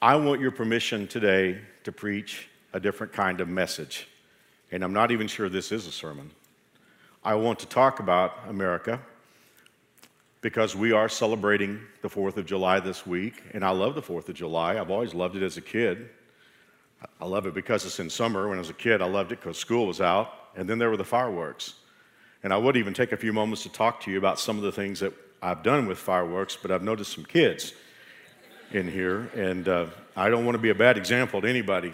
I 0.00 0.14
want 0.14 0.40
your 0.40 0.52
permission 0.52 1.08
today 1.08 1.58
to 1.82 1.90
preach 1.90 2.48
a 2.72 2.78
different 2.78 3.12
kind 3.12 3.40
of 3.40 3.48
message. 3.48 4.06
And 4.70 4.84
I'm 4.84 4.92
not 4.92 5.10
even 5.10 5.26
sure 5.26 5.48
this 5.48 5.72
is 5.72 5.88
a 5.88 5.92
sermon. 5.92 6.30
I 7.24 7.34
want 7.34 7.58
to 7.60 7.66
talk 7.66 7.98
about 7.98 8.32
America 8.46 9.00
because 10.40 10.76
we 10.76 10.92
are 10.92 11.08
celebrating 11.08 11.80
the 12.02 12.08
4th 12.08 12.36
of 12.36 12.46
July 12.46 12.78
this 12.78 13.04
week. 13.08 13.42
And 13.54 13.64
I 13.64 13.70
love 13.70 13.96
the 13.96 14.02
4th 14.02 14.28
of 14.28 14.36
July. 14.36 14.78
I've 14.78 14.92
always 14.92 15.14
loved 15.14 15.34
it 15.34 15.42
as 15.42 15.56
a 15.56 15.60
kid. 15.60 16.08
I 17.20 17.26
love 17.26 17.46
it 17.46 17.54
because 17.54 17.84
it's 17.84 17.98
in 17.98 18.08
summer. 18.08 18.46
When 18.46 18.58
I 18.58 18.60
was 18.60 18.70
a 18.70 18.74
kid, 18.74 19.02
I 19.02 19.06
loved 19.06 19.32
it 19.32 19.40
because 19.40 19.58
school 19.58 19.88
was 19.88 20.00
out. 20.00 20.32
And 20.54 20.70
then 20.70 20.78
there 20.78 20.90
were 20.90 20.96
the 20.96 21.02
fireworks. 21.02 21.74
And 22.44 22.52
I 22.52 22.56
would 22.56 22.76
even 22.76 22.94
take 22.94 23.10
a 23.10 23.16
few 23.16 23.32
moments 23.32 23.64
to 23.64 23.68
talk 23.68 24.00
to 24.02 24.12
you 24.12 24.18
about 24.18 24.38
some 24.38 24.58
of 24.58 24.62
the 24.62 24.70
things 24.70 25.00
that 25.00 25.12
I've 25.42 25.64
done 25.64 25.88
with 25.88 25.98
fireworks, 25.98 26.56
but 26.56 26.70
I've 26.70 26.84
noticed 26.84 27.12
some 27.12 27.24
kids 27.24 27.72
in 28.72 28.88
here, 28.88 29.30
and 29.34 29.68
uh, 29.68 29.86
I 30.16 30.28
don't 30.28 30.44
want 30.44 30.54
to 30.54 30.62
be 30.62 30.70
a 30.70 30.74
bad 30.74 30.96
example 30.96 31.40
to 31.40 31.48
anybody. 31.48 31.92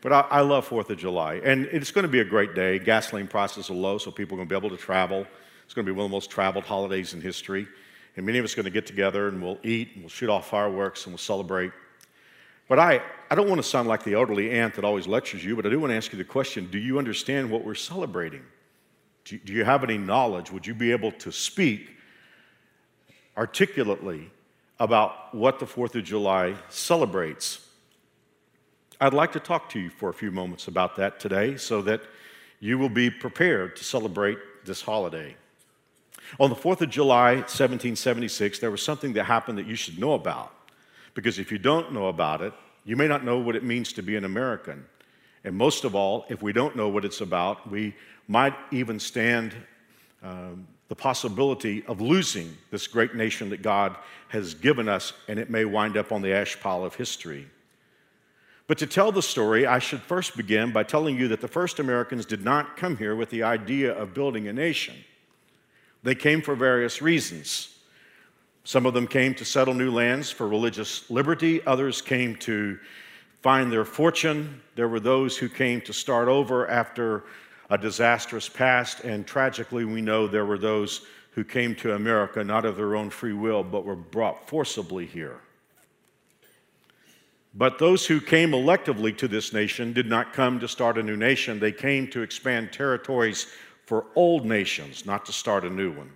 But 0.00 0.12
I, 0.12 0.20
I 0.30 0.40
love 0.40 0.68
4th 0.68 0.90
of 0.90 0.98
July, 0.98 1.36
and 1.36 1.66
it's 1.66 1.90
going 1.90 2.02
to 2.02 2.10
be 2.10 2.20
a 2.20 2.24
great 2.24 2.54
day. 2.54 2.78
Gasoline 2.78 3.28
prices 3.28 3.70
are 3.70 3.74
low, 3.74 3.98
so 3.98 4.10
people 4.10 4.34
are 4.34 4.38
going 4.38 4.48
to 4.48 4.52
be 4.52 4.66
able 4.66 4.76
to 4.76 4.82
travel. 4.82 5.26
It's 5.64 5.74
going 5.74 5.86
to 5.86 5.92
be 5.92 5.96
one 5.96 6.04
of 6.04 6.10
the 6.10 6.14
most 6.14 6.30
traveled 6.30 6.64
holidays 6.64 7.14
in 7.14 7.20
history. 7.20 7.66
And 8.16 8.26
many 8.26 8.38
of 8.38 8.44
us 8.44 8.52
are 8.52 8.56
going 8.56 8.64
to 8.64 8.70
get 8.70 8.86
together 8.86 9.28
and 9.28 9.42
we'll 9.42 9.58
eat 9.62 9.90
and 9.94 10.02
we'll 10.02 10.10
shoot 10.10 10.30
off 10.30 10.48
fireworks 10.48 11.04
and 11.04 11.12
we'll 11.12 11.18
celebrate. 11.18 11.72
But 12.68 12.78
I, 12.78 13.02
I 13.30 13.34
don't 13.34 13.48
want 13.48 13.60
to 13.60 13.68
sound 13.68 13.88
like 13.88 14.04
the 14.04 14.14
elderly 14.14 14.50
aunt 14.50 14.74
that 14.74 14.84
always 14.84 15.06
lectures 15.06 15.44
you, 15.44 15.56
but 15.56 15.66
I 15.66 15.70
do 15.70 15.80
want 15.80 15.90
to 15.90 15.96
ask 15.96 16.12
you 16.12 16.18
the 16.18 16.24
question 16.24 16.68
do 16.70 16.78
you 16.78 16.98
understand 16.98 17.50
what 17.50 17.64
we're 17.64 17.74
celebrating? 17.74 18.42
Do, 19.24 19.38
do 19.38 19.52
you 19.52 19.64
have 19.64 19.82
any 19.82 19.98
knowledge? 19.98 20.50
Would 20.50 20.66
you 20.66 20.74
be 20.74 20.92
able 20.92 21.12
to 21.12 21.32
speak 21.32 21.96
articulately 23.36 24.30
about 24.78 25.34
what 25.34 25.58
the 25.58 25.66
4th 25.66 25.94
of 25.94 26.04
July 26.04 26.54
celebrates? 26.68 27.68
I'd 29.00 29.14
like 29.14 29.32
to 29.32 29.40
talk 29.40 29.68
to 29.70 29.80
you 29.80 29.90
for 29.90 30.08
a 30.08 30.14
few 30.14 30.30
moments 30.30 30.68
about 30.68 30.96
that 30.96 31.20
today 31.20 31.56
so 31.56 31.82
that 31.82 32.02
you 32.60 32.78
will 32.78 32.88
be 32.88 33.10
prepared 33.10 33.76
to 33.76 33.84
celebrate 33.84 34.38
this 34.64 34.82
holiday. 34.82 35.36
On 36.40 36.48
the 36.48 36.56
4th 36.56 36.80
of 36.80 36.90
July, 36.90 37.34
1776, 37.34 38.58
there 38.58 38.70
was 38.70 38.82
something 38.82 39.12
that 39.12 39.24
happened 39.24 39.58
that 39.58 39.66
you 39.66 39.74
should 39.74 39.98
know 39.98 40.14
about. 40.14 40.52
Because 41.14 41.38
if 41.38 41.52
you 41.52 41.58
don't 41.58 41.92
know 41.92 42.08
about 42.08 42.40
it, 42.40 42.52
you 42.84 42.96
may 42.96 43.06
not 43.06 43.24
know 43.24 43.38
what 43.38 43.56
it 43.56 43.62
means 43.62 43.92
to 43.94 44.02
be 44.02 44.16
an 44.16 44.24
American. 44.24 44.84
And 45.44 45.56
most 45.56 45.84
of 45.84 45.94
all, 45.94 46.24
if 46.28 46.42
we 46.42 46.52
don't 46.52 46.74
know 46.74 46.88
what 46.88 47.04
it's 47.04 47.20
about, 47.20 47.70
we 47.70 47.94
might 48.28 48.54
even 48.72 48.98
stand 48.98 49.54
um, 50.22 50.66
the 50.88 50.94
possibility 50.94 51.84
of 51.86 52.00
losing 52.00 52.56
this 52.70 52.86
great 52.86 53.14
nation 53.14 53.50
that 53.50 53.62
God 53.62 53.96
has 54.28 54.54
given 54.54 54.88
us, 54.88 55.12
and 55.28 55.38
it 55.38 55.50
may 55.50 55.64
wind 55.64 55.96
up 55.96 56.12
on 56.12 56.22
the 56.22 56.32
ash 56.32 56.60
pile 56.60 56.84
of 56.84 56.94
history. 56.94 57.48
But 58.66 58.78
to 58.78 58.86
tell 58.86 59.12
the 59.12 59.22
story, 59.22 59.66
I 59.66 59.78
should 59.78 60.00
first 60.02 60.36
begin 60.36 60.72
by 60.72 60.84
telling 60.84 61.16
you 61.16 61.28
that 61.28 61.40
the 61.40 61.48
first 61.48 61.78
Americans 61.78 62.24
did 62.24 62.44
not 62.44 62.76
come 62.76 62.96
here 62.96 63.14
with 63.14 63.30
the 63.30 63.42
idea 63.42 63.92
of 63.92 64.14
building 64.14 64.48
a 64.48 64.52
nation. 64.52 64.94
They 66.02 66.14
came 66.14 66.42
for 66.42 66.54
various 66.54 67.02
reasons. 67.02 67.78
Some 68.64 68.86
of 68.86 68.94
them 68.94 69.06
came 69.06 69.34
to 69.34 69.44
settle 69.44 69.74
new 69.74 69.90
lands 69.90 70.30
for 70.30 70.48
religious 70.48 71.10
liberty, 71.10 71.64
others 71.66 72.00
came 72.00 72.36
to 72.36 72.78
find 73.42 73.70
their 73.70 73.84
fortune. 73.84 74.62
There 74.74 74.88
were 74.88 75.00
those 75.00 75.36
who 75.36 75.50
came 75.50 75.82
to 75.82 75.92
start 75.92 76.28
over 76.28 76.66
after 76.68 77.24
a 77.70 77.78
disastrous 77.78 78.48
past, 78.48 79.00
and 79.00 79.26
tragically, 79.26 79.84
we 79.84 80.00
know 80.00 80.26
there 80.26 80.44
were 80.44 80.58
those 80.58 81.06
who 81.32 81.44
came 81.44 81.74
to 81.74 81.94
America 81.94 82.44
not 82.44 82.64
of 82.64 82.76
their 82.76 82.94
own 82.94 83.10
free 83.10 83.32
will, 83.32 83.64
but 83.64 83.84
were 83.84 83.96
brought 83.96 84.48
forcibly 84.48 85.06
here. 85.06 85.40
But 87.54 87.78
those 87.78 88.06
who 88.06 88.20
came 88.20 88.50
electively 88.50 89.16
to 89.18 89.28
this 89.28 89.52
nation 89.52 89.92
did 89.92 90.06
not 90.06 90.32
come 90.32 90.58
to 90.60 90.68
start 90.68 90.98
a 90.98 91.02
new 91.02 91.16
nation. 91.16 91.60
They 91.60 91.72
came 91.72 92.08
to 92.08 92.22
expand 92.22 92.72
territories 92.72 93.46
for 93.86 94.06
old 94.16 94.44
nations, 94.44 95.06
not 95.06 95.24
to 95.26 95.32
start 95.32 95.64
a 95.64 95.70
new 95.70 95.92
one. 95.92 96.10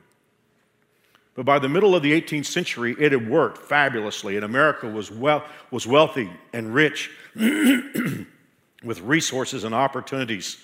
But 1.35 1.47
by 1.47 1.61
the 1.61 1.69
middle 1.69 1.95
of 1.95 2.03
the 2.03 2.21
18th 2.21 2.47
century, 2.47 2.97
it 2.99 3.13
had 3.13 3.31
worked 3.31 3.59
fabulously, 3.59 4.35
and 4.35 4.45
America 4.45 4.89
was, 4.89 5.13
well, 5.13 5.45
was 5.71 5.87
wealthy 5.87 6.29
and 6.53 6.75
rich 6.75 7.11
with 7.37 9.01
resources 9.03 9.63
and 9.63 9.73
opportunities. 9.73 10.59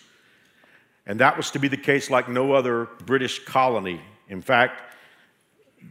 And 1.06 1.20
that 1.20 1.36
was 1.36 1.50
to 1.52 1.58
be 1.58 1.68
the 1.68 1.76
case 1.76 2.10
like 2.10 2.28
no 2.28 2.52
other 2.52 2.88
British 3.04 3.44
colony. 3.44 4.00
In 4.28 4.40
fact, 4.40 4.80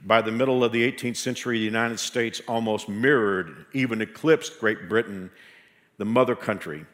by 0.05 0.21
the 0.21 0.31
middle 0.31 0.63
of 0.63 0.71
the 0.71 0.91
18th 0.91 1.17
century, 1.17 1.59
the 1.59 1.65
United 1.65 1.99
States 1.99 2.41
almost 2.47 2.89
mirrored, 2.89 3.65
even 3.73 4.01
eclipsed 4.01 4.59
Great 4.59 4.89
Britain, 4.89 5.29
the 5.97 6.05
mother 6.05 6.35
country. 6.35 6.85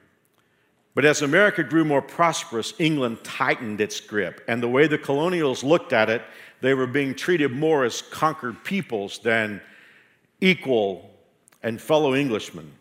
But 0.96 1.06
as 1.06 1.22
America 1.22 1.64
grew 1.64 1.86
more 1.86 2.02
prosperous, 2.02 2.74
England 2.78 3.24
tightened 3.24 3.80
its 3.80 4.02
grip. 4.02 4.44
And 4.48 4.62
the 4.62 4.68
way 4.68 4.88
the 4.88 4.98
colonials 4.98 5.64
looked 5.64 5.94
at 5.94 6.10
it, 6.10 6.22
they 6.60 6.74
were 6.74 6.88
being 6.88 7.16
treated 7.16 7.52
more 7.52 7.86
as 7.86 8.02
conquered 8.02 8.64
peoples 8.66 9.20
than 9.20 9.62
equal 10.42 11.10
and 11.64 11.80
fellow 11.80 12.14
Englishmen. 12.14 12.74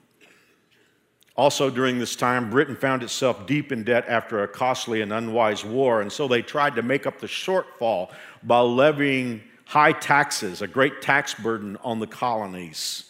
Also, 1.39 1.71
during 1.71 2.01
this 2.01 2.17
time, 2.17 2.51
Britain 2.51 2.75
found 2.75 3.05
itself 3.05 3.47
deep 3.47 3.71
in 3.71 3.85
debt 3.85 4.05
after 4.09 4.43
a 4.43 4.49
costly 4.49 5.03
and 5.03 5.13
unwise 5.13 5.65
war, 5.65 6.01
and 6.01 6.13
so 6.13 6.27
they 6.27 6.43
tried 6.43 6.75
to 6.75 6.83
make 6.83 7.07
up 7.07 7.21
the 7.21 7.29
shortfall 7.29 8.11
by 8.43 8.59
levying 8.59 9.41
high 9.65 9.93
taxes, 9.93 10.63
a 10.63 10.67
great 10.67 11.01
tax 11.01 11.35
burden 11.35 11.77
on 11.85 12.01
the 12.01 12.09
colonies. 12.09 13.05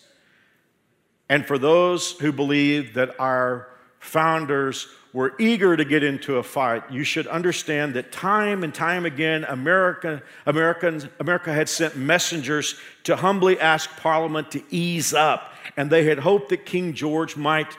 And 1.30 1.46
for 1.46 1.56
those 1.56 2.12
who 2.18 2.30
believe 2.30 2.92
that 2.94 3.18
our 3.18 3.68
founders 3.98 4.88
were 5.14 5.34
eager 5.38 5.74
to 5.74 5.84
get 5.86 6.02
into 6.02 6.36
a 6.36 6.42
fight, 6.42 6.82
you 6.90 7.04
should 7.04 7.26
understand 7.28 7.94
that 7.94 8.12
time 8.12 8.62
and 8.62 8.74
time 8.74 9.06
again, 9.06 9.44
America, 9.44 10.22
Americans, 10.44 11.06
America 11.18 11.50
had 11.50 11.66
sent 11.66 11.96
messengers 11.96 12.78
to 13.04 13.16
humbly 13.16 13.58
ask 13.58 13.88
Parliament 13.96 14.50
to 14.50 14.62
ease 14.68 15.14
up. 15.14 15.54
And 15.78 15.88
they 15.88 16.04
had 16.04 16.18
hoped 16.18 16.50
that 16.50 16.66
King 16.66 16.92
George 16.92 17.34
might, 17.34 17.74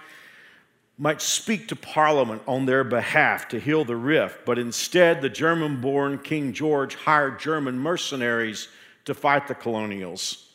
might 0.99 1.21
speak 1.21 1.69
to 1.69 1.77
Parliament 1.77 2.41
on 2.45 2.65
their 2.65 2.83
behalf 2.83 3.47
to 3.47 3.59
heal 3.59 3.85
the 3.85 3.95
rift. 3.95 4.45
But 4.45 4.59
instead, 4.59 5.21
the 5.21 5.29
German 5.29 5.79
born 5.79 6.19
King 6.19 6.51
George 6.51 6.93
hired 6.93 7.39
German 7.39 7.79
mercenaries 7.79 8.67
to 9.05 9.13
fight 9.13 9.47
the 9.47 9.55
colonials. 9.55 10.45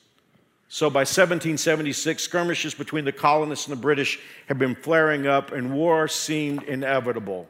So 0.68 0.90
by 0.90 1.00
1776, 1.00 2.22
skirmishes 2.22 2.74
between 2.74 3.06
the 3.06 3.12
colonists 3.12 3.66
and 3.66 3.76
the 3.76 3.80
British 3.80 4.20
had 4.46 4.58
been 4.58 4.74
flaring 4.74 5.26
up, 5.26 5.50
and 5.50 5.72
war 5.72 6.08
seemed 6.08 6.62
inevitable. 6.64 7.48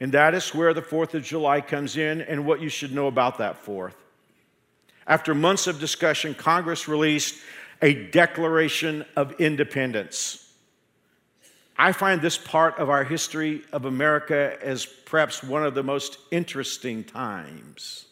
And 0.00 0.12
that 0.12 0.34
is 0.34 0.54
where 0.54 0.72
the 0.72 0.82
4th 0.82 1.14
of 1.14 1.22
July 1.22 1.60
comes 1.60 1.96
in 1.96 2.22
and 2.22 2.46
what 2.46 2.62
you 2.62 2.70
should 2.70 2.94
know 2.94 3.06
about 3.06 3.38
that 3.38 3.64
4th. 3.64 3.94
After 5.06 5.34
months 5.34 5.66
of 5.66 5.78
discussion, 5.78 6.34
Congress 6.34 6.88
released 6.88 7.36
a 7.82 7.92
Declaration 7.92 9.04
of 9.14 9.38
Independence. 9.40 10.41
I 11.76 11.92
find 11.92 12.20
this 12.20 12.38
part 12.38 12.78
of 12.78 12.90
our 12.90 13.04
history 13.04 13.62
of 13.72 13.84
America 13.84 14.56
as 14.62 14.84
perhaps 14.84 15.42
one 15.42 15.64
of 15.64 15.74
the 15.74 15.82
most 15.82 16.18
interesting 16.30 17.04
times. 17.04 18.06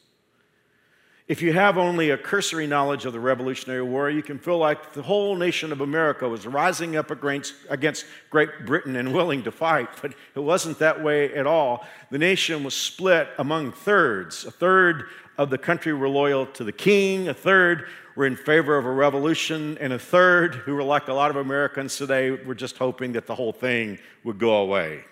If 1.28 1.42
you 1.42 1.52
have 1.52 1.78
only 1.78 2.10
a 2.10 2.18
cursory 2.18 2.66
knowledge 2.66 3.04
of 3.04 3.12
the 3.12 3.20
Revolutionary 3.20 3.84
War, 3.84 4.10
you 4.10 4.20
can 4.20 4.36
feel 4.36 4.58
like 4.58 4.94
the 4.94 5.02
whole 5.02 5.36
nation 5.36 5.70
of 5.70 5.80
America 5.80 6.28
was 6.28 6.44
rising 6.44 6.96
up 6.96 7.12
against 7.12 8.04
Great 8.30 8.66
Britain 8.66 8.96
and 8.96 9.14
willing 9.14 9.44
to 9.44 9.52
fight, 9.52 9.90
but 10.02 10.12
it 10.34 10.40
wasn't 10.40 10.80
that 10.80 11.00
way 11.04 11.32
at 11.34 11.46
all. 11.46 11.86
The 12.10 12.18
nation 12.18 12.64
was 12.64 12.74
split 12.74 13.28
among 13.38 13.70
thirds. 13.70 14.44
A 14.44 14.50
third 14.50 15.04
of 15.38 15.50
the 15.50 15.58
country 15.58 15.92
were 15.92 16.08
loyal 16.08 16.46
to 16.46 16.64
the 16.64 16.72
king, 16.72 17.28
a 17.28 17.34
third 17.34 17.86
were 18.20 18.26
in 18.26 18.36
favor 18.36 18.76
of 18.76 18.84
a 18.84 18.90
revolution, 18.90 19.78
and 19.80 19.94
a 19.94 19.98
third, 19.98 20.54
who 20.54 20.74
were 20.74 20.82
like 20.82 21.08
a 21.08 21.12
lot 21.14 21.30
of 21.30 21.36
Americans 21.36 21.96
today, 21.96 22.30
were 22.30 22.54
just 22.54 22.76
hoping 22.76 23.12
that 23.12 23.26
the 23.26 23.34
whole 23.34 23.50
thing 23.50 23.98
would 24.24 24.38
go 24.38 24.56
away. 24.56 25.02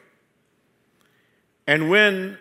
And 1.67 1.89
when 1.89 2.37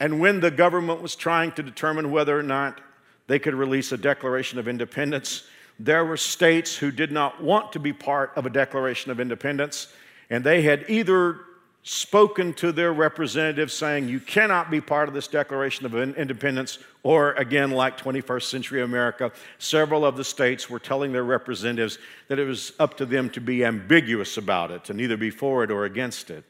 and 0.00 0.20
when 0.20 0.40
the 0.40 0.50
government 0.50 1.02
was 1.02 1.14
trying 1.14 1.52
to 1.52 1.62
determine 1.62 2.10
whether 2.10 2.38
or 2.38 2.42
not 2.42 2.80
they 3.26 3.38
could 3.38 3.52
release 3.52 3.92
a 3.92 3.98
Declaration 3.98 4.58
of 4.58 4.68
Independence, 4.68 5.46
there 5.78 6.06
were 6.06 6.16
states 6.16 6.74
who 6.74 6.90
did 6.90 7.12
not 7.12 7.42
want 7.42 7.72
to 7.72 7.78
be 7.78 7.92
part 7.92 8.32
of 8.36 8.46
a 8.46 8.50
Declaration 8.50 9.10
of 9.10 9.20
Independence, 9.20 9.88
and 10.30 10.44
they 10.44 10.62
had 10.62 10.86
either 10.88 11.40
spoken 11.88 12.52
to 12.52 12.72
their 12.72 12.92
representatives 12.92 13.72
saying, 13.72 14.08
You 14.08 14.18
cannot 14.18 14.72
be 14.72 14.80
part 14.80 15.06
of 15.06 15.14
this 15.14 15.28
Declaration 15.28 15.86
of 15.86 15.94
Independence, 15.94 16.80
or 17.04 17.34
again, 17.34 17.70
like 17.70 17.96
21st 17.96 18.42
century 18.42 18.82
America, 18.82 19.30
several 19.58 20.04
of 20.04 20.16
the 20.16 20.24
states 20.24 20.68
were 20.68 20.80
telling 20.80 21.12
their 21.12 21.22
representatives 21.22 21.98
that 22.26 22.40
it 22.40 22.44
was 22.44 22.72
up 22.80 22.96
to 22.96 23.06
them 23.06 23.30
to 23.30 23.40
be 23.40 23.64
ambiguous 23.64 24.36
about 24.36 24.72
it, 24.72 24.84
to 24.86 24.94
neither 24.94 25.16
be 25.16 25.30
for 25.30 25.62
it 25.62 25.70
or 25.70 25.84
against 25.84 26.28
it. 26.28 26.42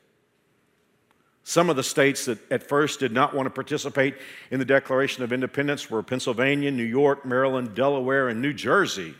Some 1.44 1.68
of 1.68 1.76
the 1.76 1.84
states 1.84 2.24
that 2.24 2.38
at 2.50 2.66
first 2.66 3.00
did 3.00 3.12
not 3.12 3.34
want 3.34 3.44
to 3.44 3.50
participate 3.50 4.14
in 4.50 4.58
the 4.58 4.64
Declaration 4.64 5.22
of 5.22 5.34
Independence 5.34 5.90
were 5.90 6.02
Pennsylvania, 6.02 6.70
New 6.70 6.82
York, 6.82 7.26
Maryland, 7.26 7.74
Delaware, 7.74 8.28
and 8.28 8.40
New 8.40 8.54
Jersey. 8.54 9.14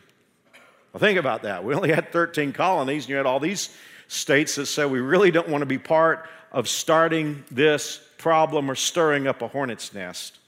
Well, 0.95 1.01
think 1.01 1.19
about 1.19 1.43
that. 1.43 1.63
We 1.63 1.75
only 1.75 1.93
had 1.93 2.11
13 2.11 2.55
colonies, 2.55 3.05
and 3.05 3.11
you 3.11 3.17
had 3.17 3.27
all 3.27 3.39
these 3.39 3.69
states 4.09 4.55
that 4.57 4.67
said 4.67 4.91
we 4.91 5.01
really 5.01 5.31
don't 5.31 5.49
want 5.49 5.63
to 5.63 5.67
be 5.67 5.79
part 5.79 6.29
of 6.53 6.69
starting 6.69 7.45
this 7.51 8.01
problem 8.19 8.71
or 8.71 8.75
stirring 8.75 9.27
up 9.27 9.43
a 9.43 9.49
hornet's 9.49 9.93
nest. 9.93 10.39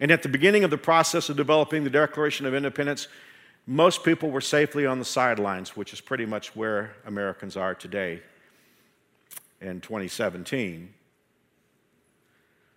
And 0.00 0.10
at 0.10 0.22
the 0.22 0.28
beginning 0.28 0.64
of 0.64 0.70
the 0.70 0.78
process 0.78 1.28
of 1.28 1.36
developing 1.36 1.84
the 1.84 1.90
Declaration 1.90 2.46
of 2.46 2.54
Independence, 2.54 3.06
most 3.66 4.02
people 4.02 4.30
were 4.30 4.40
safely 4.40 4.86
on 4.86 4.98
the 4.98 5.04
sidelines, 5.04 5.76
which 5.76 5.92
is 5.92 6.00
pretty 6.00 6.26
much 6.26 6.56
where 6.56 6.96
Americans 7.06 7.56
are 7.56 7.74
today 7.74 8.22
in 9.60 9.80
2017. 9.80 10.92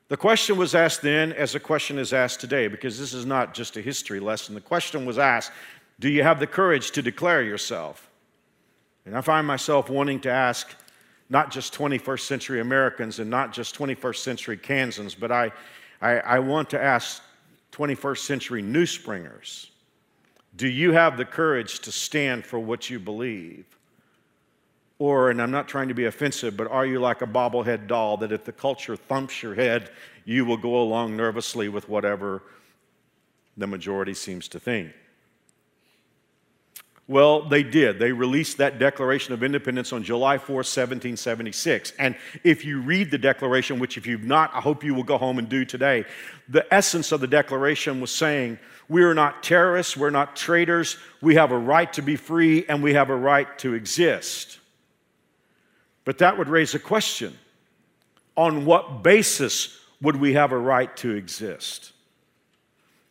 The 0.09 0.17
question 0.17 0.57
was 0.57 0.75
asked 0.75 1.01
then, 1.01 1.31
as 1.33 1.53
the 1.53 1.59
question 1.59 1.97
is 1.97 2.13
asked 2.13 2.41
today, 2.41 2.67
because 2.67 2.99
this 2.99 3.13
is 3.13 3.25
not 3.25 3.53
just 3.53 3.77
a 3.77 3.81
history 3.81 4.19
lesson. 4.19 4.53
The 4.53 4.61
question 4.61 5.05
was 5.05 5.17
asked 5.17 5.51
Do 5.99 6.09
you 6.09 6.23
have 6.23 6.39
the 6.39 6.45
courage 6.45 6.91
to 6.91 7.01
declare 7.01 7.41
yourself? 7.41 8.09
And 9.05 9.17
I 9.17 9.21
find 9.21 9.45
myself 9.45 9.89
wanting 9.89 10.19
to 10.21 10.31
ask 10.31 10.73
not 11.29 11.51
just 11.51 11.73
21st 11.73 12.21
century 12.21 12.59
Americans 12.59 13.19
and 13.19 13.29
not 13.29 13.53
just 13.53 13.77
21st 13.77 14.17
century 14.17 14.57
Kansans, 14.57 15.15
but 15.15 15.31
I, 15.31 15.51
I, 16.01 16.19
I 16.19 16.39
want 16.39 16.69
to 16.71 16.81
ask 16.81 17.21
21st 17.71 18.19
century 18.19 18.61
New 18.61 18.85
Springers 18.85 19.71
do 20.55 20.67
you 20.67 20.91
have 20.91 21.17
the 21.17 21.25
courage 21.25 21.79
to 21.79 21.91
stand 21.91 22.45
for 22.45 22.59
what 22.59 22.89
you 22.89 22.99
believe? 22.99 23.65
Or, 24.99 25.31
and 25.31 25.41
I'm 25.41 25.51
not 25.51 25.67
trying 25.67 25.87
to 25.87 25.95
be 25.95 26.05
offensive, 26.05 26.55
but 26.55 26.67
are 26.67 26.85
you 26.85 26.99
like 26.99 27.23
a 27.23 27.27
bobblehead 27.27 27.87
doll 27.87 28.17
that 28.17 28.31
if 28.31 28.45
the 28.45 28.51
culture 28.51 28.95
thumps 28.95 29.41
your 29.41 29.55
head, 29.55 29.89
you 30.25 30.45
will 30.45 30.57
go 30.57 30.81
along 30.81 31.17
nervously 31.17 31.69
with 31.69 31.89
whatever 31.89 32.43
the 33.57 33.65
majority 33.65 34.13
seems 34.13 34.47
to 34.49 34.59
think? 34.59 34.93
Well, 37.07 37.41
they 37.49 37.63
did. 37.63 37.99
They 37.99 38.13
released 38.13 38.57
that 38.57 38.79
Declaration 38.79 39.33
of 39.33 39.43
Independence 39.43 39.91
on 39.91 40.03
July 40.03 40.37
4, 40.37 40.55
1776. 40.55 41.91
And 41.99 42.15
if 42.45 42.63
you 42.63 42.79
read 42.79 43.11
the 43.11 43.17
Declaration, 43.17 43.77
which 43.77 43.97
if 43.97 44.07
you've 44.07 44.23
not, 44.23 44.51
I 44.53 44.61
hope 44.61 44.85
you 44.85 44.93
will 44.93 45.03
go 45.03 45.17
home 45.17 45.37
and 45.37 45.49
do 45.49 45.65
today, 45.65 46.05
the 46.47 46.65
essence 46.73 47.11
of 47.11 47.19
the 47.19 47.27
Declaration 47.27 47.99
was 47.99 48.11
saying, 48.11 48.57
We 48.87 49.03
are 49.03 49.13
not 49.13 49.43
terrorists, 49.43 49.97
we're 49.97 50.11
not 50.11 50.37
traitors, 50.37 50.97
we 51.21 51.35
have 51.35 51.51
a 51.51 51.57
right 51.57 51.91
to 51.93 52.01
be 52.01 52.15
free, 52.15 52.65
and 52.67 52.81
we 52.81 52.93
have 52.93 53.09
a 53.09 53.15
right 53.15 53.57
to 53.59 53.73
exist. 53.73 54.59
But 56.05 56.19
that 56.19 56.37
would 56.37 56.47
raise 56.47 56.73
a 56.73 56.79
question 56.79 57.37
on 58.37 58.65
what 58.65 59.03
basis 59.03 59.77
would 60.01 60.15
we 60.15 60.33
have 60.33 60.53
a 60.53 60.57
right 60.57 60.95
to 60.97 61.11
exist? 61.11 61.91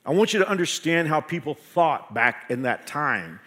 I 0.04 0.10
want 0.12 0.32
you 0.32 0.40
to 0.40 0.48
understand 0.48 1.08
how 1.08 1.20
people 1.20 1.54
thought 1.54 2.12
back 2.12 2.46
in 2.50 2.62
that 2.62 2.86
time. 2.86 3.38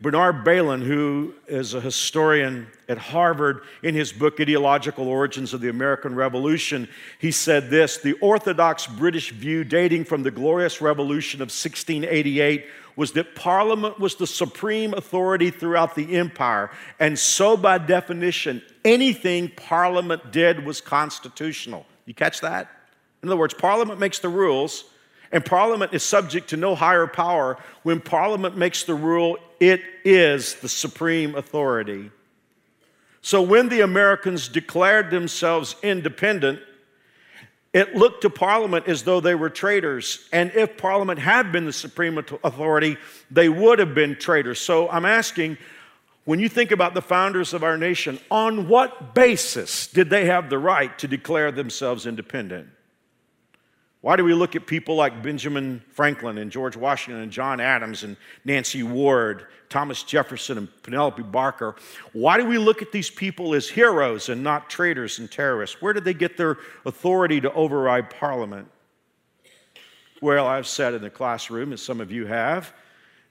Bernard 0.00 0.44
Bailyn, 0.44 0.80
who 0.80 1.34
is 1.48 1.74
a 1.74 1.80
historian 1.80 2.68
at 2.88 2.98
Harvard, 2.98 3.62
in 3.82 3.96
his 3.96 4.12
book 4.12 4.40
Ideological 4.40 5.08
Origins 5.08 5.52
of 5.52 5.60
the 5.60 5.70
American 5.70 6.14
Revolution, 6.14 6.88
he 7.18 7.32
said 7.32 7.68
this 7.68 7.96
The 7.96 8.12
orthodox 8.14 8.86
British 8.86 9.32
view 9.32 9.64
dating 9.64 10.04
from 10.04 10.22
the 10.22 10.30
Glorious 10.30 10.80
Revolution 10.80 11.40
of 11.40 11.46
1688 11.46 12.66
was 12.94 13.12
that 13.12 13.34
Parliament 13.34 13.98
was 13.98 14.14
the 14.14 14.26
supreme 14.26 14.94
authority 14.94 15.50
throughout 15.50 15.96
the 15.96 16.16
empire, 16.16 16.70
and 17.00 17.18
so 17.18 17.56
by 17.56 17.78
definition, 17.78 18.62
anything 18.84 19.50
Parliament 19.56 20.30
did 20.30 20.64
was 20.64 20.80
constitutional. 20.80 21.86
You 22.06 22.14
catch 22.14 22.40
that? 22.40 22.70
In 23.24 23.28
other 23.28 23.36
words, 23.36 23.54
Parliament 23.54 23.98
makes 23.98 24.20
the 24.20 24.28
rules, 24.28 24.84
and 25.30 25.44
Parliament 25.44 25.92
is 25.92 26.02
subject 26.02 26.50
to 26.50 26.56
no 26.56 26.74
higher 26.74 27.06
power. 27.06 27.58
When 27.82 28.00
Parliament 28.00 28.56
makes 28.56 28.84
the 28.84 28.94
rule, 28.94 29.38
it 29.60 29.82
is 30.04 30.54
the 30.56 30.68
supreme 30.68 31.34
authority. 31.34 32.10
So 33.20 33.42
when 33.42 33.68
the 33.68 33.80
Americans 33.80 34.48
declared 34.48 35.10
themselves 35.10 35.76
independent, 35.82 36.60
it 37.74 37.94
looked 37.94 38.22
to 38.22 38.30
Parliament 38.30 38.88
as 38.88 39.02
though 39.02 39.20
they 39.20 39.34
were 39.34 39.50
traitors. 39.50 40.26
And 40.32 40.50
if 40.54 40.78
Parliament 40.78 41.18
had 41.18 41.52
been 41.52 41.66
the 41.66 41.72
supreme 41.72 42.16
authority, 42.16 42.96
they 43.30 43.50
would 43.50 43.78
have 43.78 43.94
been 43.94 44.16
traitors. 44.16 44.58
So 44.58 44.88
I'm 44.88 45.04
asking, 45.04 45.58
when 46.24 46.40
you 46.40 46.48
think 46.48 46.70
about 46.70 46.94
the 46.94 47.02
founders 47.02 47.52
of 47.52 47.62
our 47.62 47.76
nation, 47.76 48.18
on 48.30 48.68
what 48.68 49.14
basis 49.14 49.86
did 49.86 50.08
they 50.08 50.24
have 50.24 50.48
the 50.48 50.58
right 50.58 50.98
to 50.98 51.08
declare 51.08 51.52
themselves 51.52 52.06
independent? 52.06 52.68
Why 54.00 54.14
do 54.14 54.22
we 54.22 54.32
look 54.32 54.54
at 54.54 54.66
people 54.66 54.94
like 54.94 55.22
Benjamin 55.22 55.82
Franklin 55.90 56.38
and 56.38 56.52
George 56.52 56.76
Washington 56.76 57.22
and 57.22 57.32
John 57.32 57.60
Adams 57.60 58.04
and 58.04 58.16
Nancy 58.44 58.84
Ward, 58.84 59.46
Thomas 59.68 60.04
Jefferson 60.04 60.56
and 60.56 60.82
Penelope 60.82 61.22
Barker? 61.22 61.74
Why 62.12 62.38
do 62.38 62.44
we 62.44 62.58
look 62.58 62.80
at 62.80 62.92
these 62.92 63.10
people 63.10 63.54
as 63.54 63.68
heroes 63.68 64.28
and 64.28 64.44
not 64.44 64.70
traitors 64.70 65.18
and 65.18 65.28
terrorists? 65.28 65.82
Where 65.82 65.92
did 65.92 66.04
they 66.04 66.14
get 66.14 66.36
their 66.36 66.58
authority 66.86 67.40
to 67.40 67.52
override 67.54 68.10
Parliament? 68.10 68.68
Well, 70.22 70.46
I've 70.46 70.66
said 70.68 70.94
in 70.94 71.02
the 71.02 71.10
classroom, 71.10 71.72
as 71.72 71.82
some 71.82 72.00
of 72.00 72.12
you 72.12 72.26
have, 72.26 72.72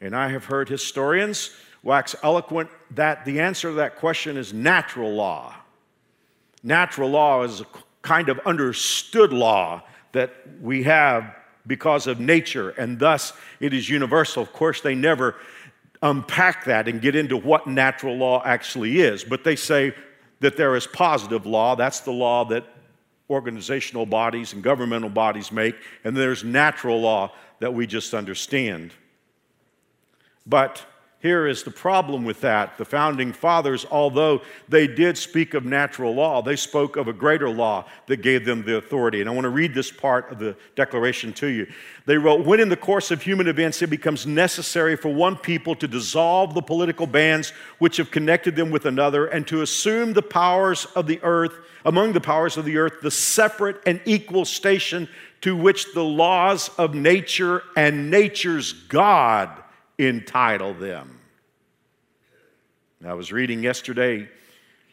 and 0.02 0.16
I 0.16 0.30
have 0.30 0.46
heard 0.46 0.68
historians 0.68 1.52
wax 1.82 2.14
eloquent 2.24 2.70
that 2.92 3.24
the 3.24 3.40
answer 3.40 3.70
to 3.70 3.76
that 3.76 3.96
question 3.96 4.36
is 4.36 4.54
natural 4.54 5.14
law. 5.14 5.56
Natural 6.62 7.10
law 7.10 7.44
is 7.44 7.62
a 7.62 7.66
kind 8.02 8.28
of 8.28 8.40
understood 8.46 9.32
law 9.32 9.84
that 10.18 10.34
we 10.60 10.82
have 10.84 11.36
because 11.68 12.08
of 12.08 12.20
nature, 12.20 12.72
and 12.72 12.98
thus 12.98 13.34
it 13.60 13.72
is 13.72 13.88
universal. 13.88 14.42
Of 14.42 14.52
course, 14.52 14.82
they 14.82 14.96
never 14.96 15.36
unpack 16.02 16.66
that 16.66 16.88
and 16.88 17.02
get 17.02 17.16
into 17.16 17.38
what 17.38 17.68
natural 17.68 18.16
law 18.16 18.42
actually 18.44 19.00
is, 19.00 19.24
but 19.24 19.44
they 19.44 19.56
say 19.56 19.94
that 20.40 20.58
there 20.58 20.76
is 20.76 20.88
positive 20.88 21.46
law. 21.46 21.76
That's 21.76 22.00
the 22.00 22.12
law 22.12 22.46
that 22.46 22.66
organizational 23.30 24.06
bodies 24.06 24.54
and 24.54 24.64
governmental 24.64 25.10
bodies 25.10 25.52
make, 25.52 25.76
and 26.04 26.18
there's 26.18 26.44
natural 26.44 27.00
law 27.00 27.32
that 27.60 27.74
we 27.74 27.86
just 27.86 28.14
understand. 28.14 28.92
But 30.46 30.84
here 31.28 31.46
is 31.46 31.64
the 31.64 31.72
problem 31.72 32.24
with 32.24 32.40
that. 32.40 32.78
The 32.78 32.86
founding 32.86 33.34
fathers, 33.34 33.86
although 33.92 34.42
they 34.70 34.88
did 34.88 35.18
speak 35.18 35.54
of 35.54 35.66
natural 35.66 36.16
law, 36.16 36.42
they 36.42 36.56
spoke 36.56 36.96
of 36.96 37.10
a 37.10 37.14
greater 37.14 37.50
law 37.50 37.84
that 38.06 38.22
gave 38.22 38.46
them 38.46 38.64
the 38.64 38.78
authority. 38.78 39.20
And 39.20 39.30
I 39.30 39.34
want 39.34 39.44
to 39.44 39.50
read 39.50 39.74
this 39.74 39.92
part 39.92 40.32
of 40.32 40.40
the 40.40 40.56
Declaration 40.78 41.34
to 41.34 41.48
you. 41.48 41.68
They 42.06 42.18
wrote 42.18 42.46
When 42.46 42.62
in 42.62 42.70
the 42.70 42.78
course 42.78 43.12
of 43.12 43.22
human 43.22 43.50
events 43.50 43.82
it 43.82 43.90
becomes 43.90 44.26
necessary 44.26 44.96
for 44.96 45.14
one 45.14 45.36
people 45.36 45.76
to 45.76 45.88
dissolve 45.88 46.54
the 46.54 46.62
political 46.62 47.06
bands 47.06 47.52
which 47.80 47.98
have 47.98 48.10
connected 48.10 48.56
them 48.56 48.72
with 48.72 48.86
another 48.86 49.26
and 49.26 49.46
to 49.48 49.64
assume 49.64 50.14
the 50.14 50.22
powers 50.22 50.86
of 50.96 51.08
the 51.08 51.20
earth, 51.24 51.54
among 51.84 52.14
the 52.14 52.22
powers 52.22 52.56
of 52.56 52.64
the 52.64 52.78
earth, 52.78 53.02
the 53.02 53.12
separate 53.12 53.82
and 53.86 54.00
equal 54.06 54.46
station 54.46 55.10
to 55.42 55.58
which 55.58 55.94
the 55.94 56.04
laws 56.04 56.70
of 56.78 56.96
nature 56.96 57.64
and 57.76 58.10
nature's 58.10 58.72
God 58.72 59.50
entitle 59.98 60.74
them. 60.74 61.17
I 63.06 63.14
was 63.14 63.32
reading 63.32 63.62
yesterday 63.62 64.28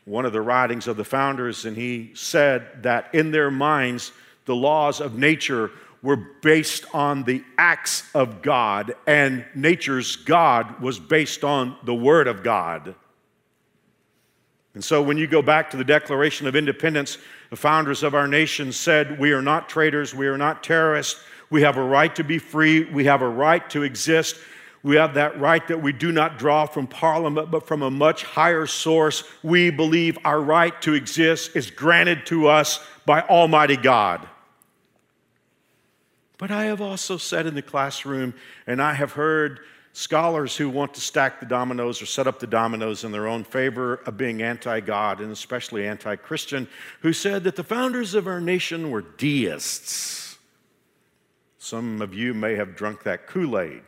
one 0.04 0.26
of 0.26 0.34
the 0.34 0.42
writings 0.42 0.87
of 0.87 0.99
the 0.99 1.04
founders, 1.04 1.64
and 1.64 1.76
he 1.76 2.11
said 2.14 2.82
that 2.82 3.14
in 3.14 3.30
their 3.30 3.50
minds, 3.50 4.12
the 4.44 4.54
laws 4.54 5.00
of 5.00 5.16
nature 5.16 5.70
were 6.02 6.16
based 6.16 6.84
on 6.92 7.23
the 7.23 7.42
acts 7.56 8.04
of 8.14 8.42
God, 8.42 8.94
and 9.06 9.44
nature's 9.54 10.16
God 10.16 10.80
was 10.80 10.99
based 10.99 11.44
on 11.44 11.78
the 11.84 11.94
Word 11.94 12.28
of 12.28 12.42
God. 12.42 12.94
And 14.75 14.84
so, 14.84 15.00
when 15.00 15.16
you 15.16 15.26
go 15.26 15.40
back 15.40 15.70
to 15.70 15.78
the 15.78 15.84
Declaration 15.84 16.46
of 16.46 16.54
Independence, 16.54 17.16
the 17.49 17.56
founders 17.56 18.02
of 18.02 18.14
our 18.14 18.28
nation 18.28 18.70
said, 18.73 19.18
We 19.18 19.32
are 19.32 19.40
not 19.40 19.70
traitors, 19.70 20.14
we 20.14 20.26
are 20.26 20.37
not 20.37 20.62
terrorists, 20.62 21.23
we 21.49 21.62
have 21.62 21.78
a 21.78 21.82
right 21.82 22.14
to 22.16 22.25
be 22.25 22.38
free, 22.38 22.84
we 22.84 23.04
have 23.04 23.23
a 23.23 23.28
right 23.28 23.68
to 23.70 23.82
exist, 23.82 24.37
we 24.85 24.97
have 24.97 25.14
that 25.14 25.41
right 25.41 25.67
that 25.69 25.81
we 25.81 25.93
do 25.93 26.12
not 26.12 26.38
draw 26.38 26.67
from 26.67 26.87
Parliament, 26.87 27.50
but 27.50 27.67
from 27.67 27.81
a 27.83 27.91
much 27.91 28.23
higher 28.23 28.67
source. 28.67 29.25
We 29.43 29.71
believe 29.71 30.19
our 30.26 30.41
right 30.41 30.81
to 30.83 30.93
exist 30.93 31.57
is 31.57 31.71
granted 31.71 32.26
to 32.26 32.49
us 32.49 32.85
by 33.07 33.23
Almighty 33.23 33.79
God. 33.79 34.29
But 36.37 36.50
I 36.50 36.64
have 36.64 36.83
also 36.83 37.17
said 37.17 37.47
in 37.47 37.55
the 37.55 37.62
classroom, 37.62 38.35
and 38.67 38.83
I 38.83 38.93
have 38.93 39.12
heard 39.12 39.61
scholars 39.95 40.55
who 40.55 40.69
want 40.69 40.93
to 40.95 41.00
stack 41.00 41.41
the 41.41 41.47
dominoes 41.47 42.03
or 42.03 42.07
set 42.07 42.26
up 42.26 42.38
the 42.38 42.47
dominoes 42.47 43.05
in 43.05 43.12
their 43.12 43.26
own 43.26 43.45
favor 43.45 43.95
of 44.05 44.19
being 44.19 44.43
anti 44.43 44.81
God 44.81 45.23
and 45.23 45.33
especially 45.33 45.88
anti 45.88 46.14
Christian, 46.17 46.69
who 47.00 47.14
said 47.14 47.45
that 47.45 47.57
the 47.57 47.64
founders 47.64 48.14
of 48.14 48.26
our 48.26 48.41
nation 48.41 48.91
were 48.91 49.03
deists. 49.17 50.37
Some 51.57 52.03
of 52.03 52.12
you 52.12 52.35
may 52.35 52.57
have 52.57 52.76
drunk 52.76 53.05
that 53.05 53.26
Kool 53.26 53.59
Aid. 53.59 53.81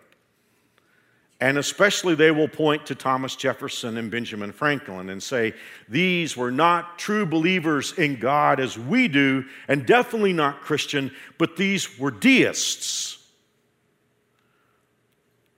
And 1.38 1.58
especially, 1.58 2.14
they 2.14 2.30
will 2.30 2.48
point 2.48 2.86
to 2.86 2.94
Thomas 2.94 3.36
Jefferson 3.36 3.98
and 3.98 4.10
Benjamin 4.10 4.52
Franklin 4.52 5.10
and 5.10 5.22
say, 5.22 5.52
these 5.86 6.34
were 6.34 6.50
not 6.50 6.98
true 6.98 7.26
believers 7.26 7.92
in 7.98 8.18
God 8.18 8.58
as 8.58 8.78
we 8.78 9.06
do, 9.06 9.44
and 9.68 9.84
definitely 9.84 10.32
not 10.32 10.62
Christian, 10.62 11.10
but 11.36 11.56
these 11.56 11.98
were 11.98 12.10
deists. 12.10 13.18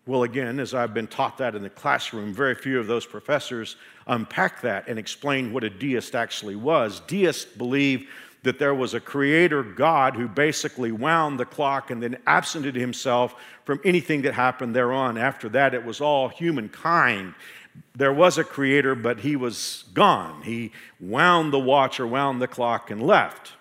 Well, 0.05 0.25
again, 0.25 0.59
as 0.59 0.75
I've 0.75 0.95
been 0.95 1.07
taught 1.07 1.39
that 1.39 1.55
in 1.55 1.63
the 1.63 1.71
classroom, 1.71 2.33
very 2.33 2.55
few 2.55 2.81
of 2.81 2.87
those 2.87 3.07
professors 3.07 3.77
unpack 4.07 4.63
that 4.63 4.89
and 4.89 4.99
explain 4.99 5.53
what 5.53 5.65
a 5.65 5.71
deist 5.71 6.15
actually 6.15 6.57
was. 6.57 7.01
Deists 7.01 7.45
believe 7.45 8.09
that 8.43 8.59
there 8.59 8.75
was 8.75 8.95
a 8.95 9.01
creator 9.01 9.63
God 9.63 10.15
who 10.15 10.29
basically 10.29 10.93
wound 10.93 11.39
the 11.39 11.45
clock 11.45 11.91
and 11.91 12.03
then 12.03 12.19
absented 12.27 12.77
himself 12.77 13.35
from 13.65 13.81
anything 13.85 14.23
that 14.23 14.35
happened 14.35 14.75
thereon. 14.75 15.19
After 15.19 15.49
that, 15.51 15.75
it 15.75 15.85
was 15.85 16.01
all 16.01 16.29
humankind. 16.29 17.35
There 17.95 18.13
was 18.13 18.39
a 18.39 18.45
creator, 18.45 18.95
but 18.95 19.21
he 19.21 19.37
was 19.37 19.85
gone. 19.93 20.43
He 20.43 20.73
wound 21.01 21.53
the 21.53 21.59
watch 21.59 22.01
or 22.01 22.07
wound 22.07 22.41
the 22.41 22.49
clock 22.49 22.91
and 22.91 23.03
left. 23.03 23.53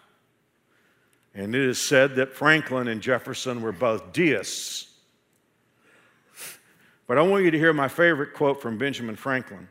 And 1.34 1.54
it 1.54 1.62
is 1.62 1.80
said 1.80 2.16
that 2.16 2.34
Franklin 2.34 2.88
and 2.88 3.02
Jefferson 3.02 3.62
were 3.62 3.72
both 3.72 4.12
deists. 4.12 4.88
But 7.08 7.18
I 7.18 7.22
want 7.22 7.46
you 7.46 7.52
to 7.52 7.58
hear 7.58 7.74
my 7.74 7.88
favorite 7.88 8.34
quote 8.34 8.62
from 8.62 8.78
Benjamin 8.78 9.16
Franklin. 9.16 9.68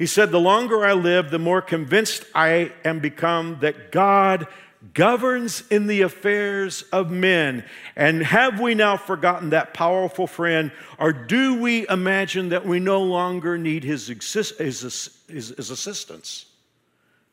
He 0.00 0.06
said, 0.06 0.30
The 0.30 0.40
longer 0.40 0.82
I 0.82 0.94
live, 0.94 1.30
the 1.30 1.38
more 1.38 1.60
convinced 1.60 2.24
I 2.34 2.72
am 2.86 3.00
become 3.00 3.58
that 3.60 3.92
God 3.92 4.46
governs 4.94 5.62
in 5.68 5.88
the 5.88 6.00
affairs 6.00 6.84
of 6.90 7.10
men. 7.10 7.66
And 7.96 8.22
have 8.22 8.58
we 8.60 8.74
now 8.74 8.96
forgotten 8.96 9.50
that 9.50 9.74
powerful 9.74 10.26
friend, 10.26 10.72
or 10.98 11.12
do 11.12 11.60
we 11.60 11.86
imagine 11.86 12.48
that 12.48 12.64
we 12.64 12.80
no 12.80 13.02
longer 13.02 13.58
need 13.58 13.84
his, 13.84 14.08
exist- 14.08 14.56
his, 14.56 14.80
his, 15.28 15.48
his 15.50 15.68
assistance? 15.68 16.46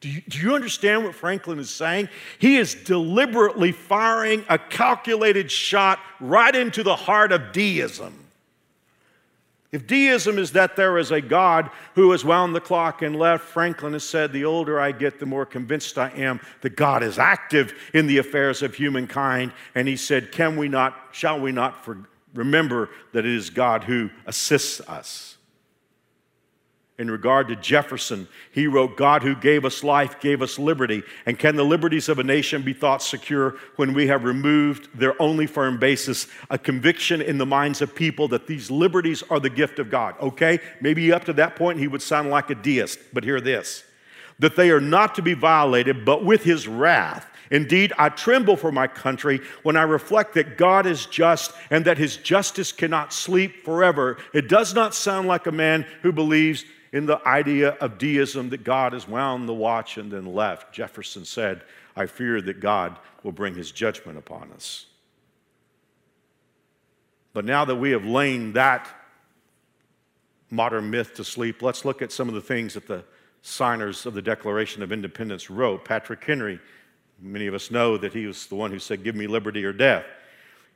Do 0.01 0.09
you, 0.09 0.21
do 0.27 0.37
you 0.37 0.53
understand 0.53 1.05
what 1.05 1.15
Franklin 1.15 1.59
is 1.59 1.69
saying? 1.69 2.09
He 2.37 2.57
is 2.57 2.75
deliberately 2.75 3.71
firing 3.71 4.43
a 4.49 4.59
calculated 4.59 5.49
shot 5.49 5.99
right 6.19 6.53
into 6.53 6.83
the 6.83 6.97
heart 6.97 7.31
of 7.31 7.53
deism. 7.53 8.26
If 9.71 9.85
deism 9.85 10.39
is 10.39 10.53
that 10.53 10.77
there 10.77 10.97
is 10.97 11.11
a 11.11 11.19
God 11.19 11.69
who 11.95 12.11
has 12.11 12.23
wound 12.23 12.55
the 12.55 12.61
clock 12.61 13.01
and 13.01 13.17
left, 13.17 13.43
Franklin 13.43 13.93
has 13.93 14.03
said, 14.03 14.31
the 14.31 14.45
older 14.45 14.79
I 14.79 14.93
get, 14.93 15.19
the 15.19 15.25
more 15.25 15.45
convinced 15.45 15.97
I 15.97 16.09
am 16.11 16.39
that 16.61 16.77
God 16.77 17.03
is 17.03 17.19
active 17.19 17.73
in 17.93 18.07
the 18.07 18.17
affairs 18.17 18.61
of 18.61 18.75
humankind. 18.75 19.51
And 19.75 19.87
he 19.87 19.97
said, 19.97 20.31
Can 20.31 20.55
we 20.55 20.69
not, 20.69 20.95
shall 21.11 21.39
we 21.39 21.51
not 21.51 21.85
remember 22.33 22.89
that 23.11 23.25
it 23.25 23.33
is 23.33 23.49
God 23.49 23.83
who 23.83 24.09
assists 24.25 24.79
us? 24.81 25.36
In 26.99 27.11
regard 27.11 27.47
to 27.47 27.55
Jefferson, 27.55 28.27
he 28.51 28.65
wrote, 28.65 28.97
God 28.97 29.21
who 29.21 29.35
gave 29.35 29.65
us 29.65 29.83
life 29.83 30.19
gave 30.19 30.41
us 30.41 30.57
liberty. 30.57 31.03
And 31.27 31.37
can 31.37 31.55
the 31.55 31.63
liberties 31.63 32.09
of 32.09 32.17
a 32.17 32.23
nation 32.23 32.63
be 32.63 32.73
thought 32.73 33.03
secure 33.03 33.55
when 33.75 33.93
we 33.93 34.07
have 34.07 34.23
removed 34.23 34.89
their 34.97 35.19
only 35.21 35.45
firm 35.45 35.77
basis, 35.77 36.27
a 36.49 36.57
conviction 36.57 37.21
in 37.21 37.37
the 37.37 37.45
minds 37.45 37.83
of 37.83 37.93
people 37.93 38.27
that 38.29 38.47
these 38.47 38.71
liberties 38.71 39.23
are 39.29 39.39
the 39.39 39.49
gift 39.49 39.77
of 39.77 39.91
God? 39.91 40.15
Okay, 40.19 40.59
maybe 40.81 41.11
up 41.11 41.25
to 41.25 41.33
that 41.33 41.55
point 41.55 41.77
he 41.77 41.87
would 41.87 42.01
sound 42.01 42.31
like 42.31 42.49
a 42.49 42.55
deist, 42.55 42.97
but 43.13 43.23
hear 43.23 43.39
this 43.39 43.83
that 44.39 44.55
they 44.55 44.69
are 44.69 44.79
not 44.79 45.15
to 45.15 45.21
be 45.23 45.33
violated, 45.33 46.05
but 46.05 46.23
with 46.23 46.43
his 46.43 46.67
wrath. 46.67 47.27
Indeed, 47.49 47.91
I 47.97 48.09
tremble 48.09 48.55
for 48.55 48.71
my 48.71 48.85
country 48.85 49.39
when 49.63 49.75
I 49.75 49.81
reflect 49.81 50.35
that 50.35 50.57
God 50.59 50.85
is 50.85 51.07
just 51.07 51.53
and 51.71 51.85
that 51.85 51.97
his 51.97 52.17
justice 52.17 52.71
cannot 52.71 53.13
sleep 53.13 53.63
forever. 53.63 54.17
It 54.33 54.47
does 54.47 54.75
not 54.75 54.93
sound 54.93 55.27
like 55.27 55.47
a 55.47 55.51
man 55.51 55.87
who 56.03 56.11
believes 56.11 56.65
in 56.97 57.05
the 57.05 57.25
idea 57.27 57.69
of 57.79 57.99
deism 57.99 58.49
that 58.49 58.63
God 58.63 58.93
has 58.93 59.07
wound 59.07 59.47
the 59.47 59.53
watch 59.53 59.99
and 59.99 60.11
then 60.11 60.33
left. 60.33 60.73
Jefferson 60.73 61.25
said, 61.25 61.61
I 61.95 62.07
fear 62.07 62.41
that 62.41 62.59
God 62.59 62.97
will 63.21 63.31
bring 63.31 63.53
his 63.53 63.71
judgment 63.71 64.17
upon 64.17 64.51
us. 64.51 64.87
But 67.33 67.45
now 67.45 67.65
that 67.65 67.75
we 67.75 67.91
have 67.91 68.03
lain 68.03 68.53
that 68.53 68.87
modern 70.49 70.89
myth 70.89 71.13
to 71.13 71.23
sleep, 71.23 71.61
let's 71.61 71.85
look 71.85 72.01
at 72.01 72.11
some 72.11 72.29
of 72.29 72.33
the 72.33 72.41
things 72.41 72.73
that 72.73 72.87
the 72.87 73.03
signers 73.43 74.07
of 74.07 74.15
the 74.15 74.21
Declaration 74.23 74.81
of 74.81 74.91
Independence 74.91 75.51
wrote. 75.51 75.85
Patrick 75.85 76.23
Henry, 76.23 76.59
many 77.21 77.45
of 77.45 77.53
us 77.53 77.69
know 77.69 77.95
that 77.99 78.13
he 78.13 78.25
was 78.25 78.47
the 78.47 78.55
one 78.55 78.71
who 78.71 78.79
said, 78.79 79.03
Give 79.03 79.13
me 79.13 79.27
liberty 79.27 79.63
or 79.63 79.71
death. 79.71 80.05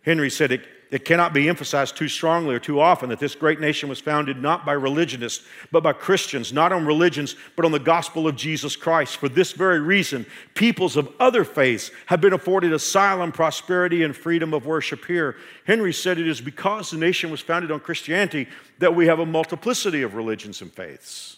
Henry 0.04 0.30
said, 0.30 0.52
it, 0.92 1.06
cannot 1.06 1.34
be 1.34 1.50
emphasized 1.50 1.96
too 1.96 2.08
strongly 2.08 2.54
or 2.54 2.60
too 2.60 2.80
often 2.80 3.10
that 3.10 3.20
this 3.20 3.34
great 3.34 3.60
nation 3.60 3.90
was 3.90 4.00
founded 4.00 4.42
not 4.42 4.66
by 4.66 4.74
religionists, 4.74 5.46
but 5.72 5.82
by 5.82 5.94
Christians, 5.94 6.54
not 6.54 6.72
on 6.72 6.86
religions, 6.86 7.36
but 7.56 7.66
on 7.66 7.72
the 7.72 7.80
gospel 7.80 8.28
of 8.28 8.36
Jesus 8.36 8.76
Christ. 8.76 9.18
For 9.18 9.30
this 9.30 9.54
very 9.54 9.80
reason, 9.80 10.26
peoples 10.54 10.98
of 10.98 11.10
other 11.20 11.44
faiths 11.44 11.92
have 12.08 12.22
been 12.22 12.34
afforded 12.34 12.74
asylum, 12.74 13.32
prosperity, 13.32 14.04
and 14.04 14.16
freedom 14.16 14.54
of 14.54 14.66
worship 14.66 15.06
here. 15.06 15.38
Henry 15.66 15.94
said 15.94 16.18
it 16.18 16.28
is 16.28 16.42
because 16.42 16.92
the 16.92 16.98
nation 16.98 17.32
was 17.32 17.42
founded 17.42 17.72
on 17.72 17.80
Christianity 17.80 18.48
that 18.80 18.96
we 18.96 19.08
have 19.08 19.20
a 19.20 19.26
multiplicity 19.26 20.02
of 20.02 20.14
religions 20.14 20.62
and 20.62 20.72
faiths. 20.72 21.38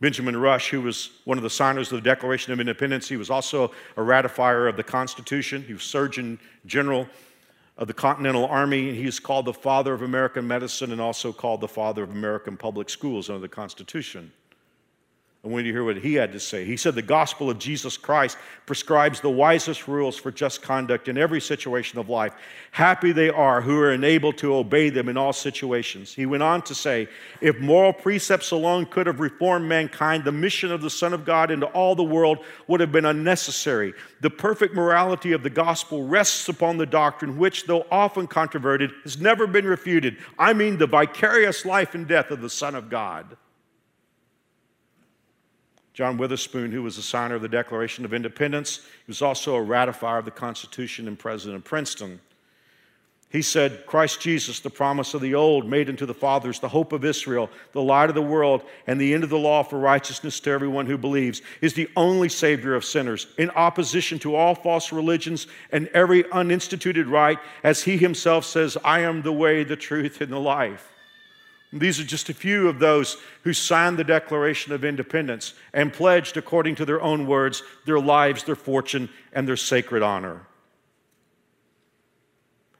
Benjamin 0.00 0.36
Rush, 0.36 0.68
who 0.70 0.82
was 0.82 1.10
one 1.24 1.38
of 1.38 1.42
the 1.42 1.50
signers 1.50 1.90
of 1.90 1.96
the 1.96 2.08
Declaration 2.08 2.52
of 2.52 2.60
Independence, 2.60 3.08
he 3.08 3.16
was 3.16 3.30
also 3.30 3.72
a 3.96 4.02
ratifier 4.02 4.68
of 4.68 4.76
the 4.76 4.82
Constitution. 4.82 5.62
He 5.62 5.72
was 5.72 5.82
Surgeon 5.82 6.38
General 6.66 7.08
of 7.78 7.88
the 7.88 7.94
Continental 7.94 8.46
Army. 8.46 8.94
He 8.94 9.06
is 9.06 9.20
called 9.20 9.44
the 9.44 9.52
father 9.52 9.92
of 9.92 10.02
American 10.02 10.46
medicine 10.46 10.92
and 10.92 11.00
also 11.00 11.32
called 11.32 11.60
the 11.60 11.68
father 11.68 12.02
of 12.02 12.10
American 12.10 12.56
public 12.56 12.88
schools 12.88 13.28
under 13.28 13.40
the 13.40 13.48
Constitution. 13.48 14.32
I 15.46 15.48
you 15.48 15.62
to 15.62 15.70
hear 15.70 15.84
what 15.84 15.98
he 15.98 16.14
had 16.14 16.32
to 16.32 16.40
say. 16.40 16.64
He 16.64 16.76
said, 16.76 16.96
The 16.96 17.02
gospel 17.02 17.48
of 17.48 17.60
Jesus 17.60 17.96
Christ 17.96 18.36
prescribes 18.66 19.20
the 19.20 19.30
wisest 19.30 19.86
rules 19.86 20.16
for 20.16 20.32
just 20.32 20.60
conduct 20.60 21.06
in 21.06 21.16
every 21.16 21.40
situation 21.40 22.00
of 22.00 22.08
life. 22.08 22.34
Happy 22.72 23.12
they 23.12 23.30
are 23.30 23.60
who 23.60 23.78
are 23.78 23.92
enabled 23.92 24.38
to 24.38 24.56
obey 24.56 24.90
them 24.90 25.08
in 25.08 25.16
all 25.16 25.32
situations. 25.32 26.12
He 26.12 26.26
went 26.26 26.42
on 26.42 26.62
to 26.62 26.74
say, 26.74 27.06
If 27.40 27.60
moral 27.60 27.92
precepts 27.92 28.50
alone 28.50 28.86
could 28.86 29.06
have 29.06 29.20
reformed 29.20 29.68
mankind, 29.68 30.24
the 30.24 30.32
mission 30.32 30.72
of 30.72 30.82
the 30.82 30.90
Son 30.90 31.12
of 31.12 31.24
God 31.24 31.52
into 31.52 31.66
all 31.66 31.94
the 31.94 32.02
world 32.02 32.38
would 32.66 32.80
have 32.80 32.90
been 32.90 33.04
unnecessary. 33.04 33.94
The 34.22 34.30
perfect 34.30 34.74
morality 34.74 35.30
of 35.30 35.44
the 35.44 35.50
gospel 35.50 36.08
rests 36.08 36.48
upon 36.48 36.76
the 36.76 36.86
doctrine 36.86 37.38
which, 37.38 37.66
though 37.66 37.86
often 37.92 38.26
controverted, 38.26 38.90
has 39.04 39.20
never 39.20 39.46
been 39.46 39.64
refuted. 39.64 40.16
I 40.40 40.54
mean, 40.54 40.76
the 40.76 40.88
vicarious 40.88 41.64
life 41.64 41.94
and 41.94 42.08
death 42.08 42.32
of 42.32 42.40
the 42.40 42.50
Son 42.50 42.74
of 42.74 42.90
God. 42.90 43.36
John 45.96 46.18
Witherspoon, 46.18 46.72
who 46.72 46.82
was 46.82 46.98
a 46.98 47.02
signer 47.02 47.36
of 47.36 47.40
the 47.40 47.48
Declaration 47.48 48.04
of 48.04 48.12
Independence, 48.12 48.80
he 48.80 49.08
was 49.08 49.22
also 49.22 49.56
a 49.56 49.64
ratifier 49.64 50.18
of 50.18 50.26
the 50.26 50.30
Constitution 50.30 51.08
and 51.08 51.18
president 51.18 51.56
of 51.56 51.64
Princeton. 51.64 52.20
He 53.30 53.40
said, 53.40 53.86
Christ 53.86 54.20
Jesus, 54.20 54.60
the 54.60 54.68
promise 54.68 55.14
of 55.14 55.22
the 55.22 55.34
old, 55.34 55.66
made 55.66 55.88
unto 55.88 56.04
the 56.04 56.12
fathers, 56.12 56.60
the 56.60 56.68
hope 56.68 56.92
of 56.92 57.02
Israel, 57.02 57.48
the 57.72 57.80
light 57.80 58.10
of 58.10 58.14
the 58.14 58.20
world, 58.20 58.62
and 58.86 59.00
the 59.00 59.14
end 59.14 59.24
of 59.24 59.30
the 59.30 59.38
law 59.38 59.62
for 59.62 59.78
righteousness 59.78 60.38
to 60.40 60.50
everyone 60.50 60.84
who 60.84 60.98
believes, 60.98 61.40
is 61.62 61.72
the 61.72 61.88
only 61.96 62.28
Savior 62.28 62.74
of 62.74 62.84
sinners, 62.84 63.28
in 63.38 63.48
opposition 63.52 64.18
to 64.18 64.34
all 64.34 64.54
false 64.54 64.92
religions 64.92 65.46
and 65.72 65.88
every 65.94 66.30
uninstituted 66.30 67.06
rite, 67.06 67.38
as 67.64 67.84
he 67.84 67.96
himself 67.96 68.44
says, 68.44 68.76
I 68.84 69.00
am 69.00 69.22
the 69.22 69.32
way, 69.32 69.64
the 69.64 69.76
truth, 69.76 70.20
and 70.20 70.30
the 70.30 70.38
life. 70.38 70.92
These 71.72 72.00
are 72.00 72.04
just 72.04 72.28
a 72.28 72.34
few 72.34 72.68
of 72.68 72.78
those 72.78 73.16
who 73.42 73.52
signed 73.52 73.98
the 73.98 74.04
Declaration 74.04 74.72
of 74.72 74.84
Independence 74.84 75.54
and 75.72 75.92
pledged, 75.92 76.36
according 76.36 76.76
to 76.76 76.84
their 76.84 77.00
own 77.00 77.26
words, 77.26 77.62
their 77.84 77.98
lives, 77.98 78.44
their 78.44 78.54
fortune, 78.54 79.08
and 79.32 79.46
their 79.46 79.56
sacred 79.56 80.02
honor. 80.02 80.46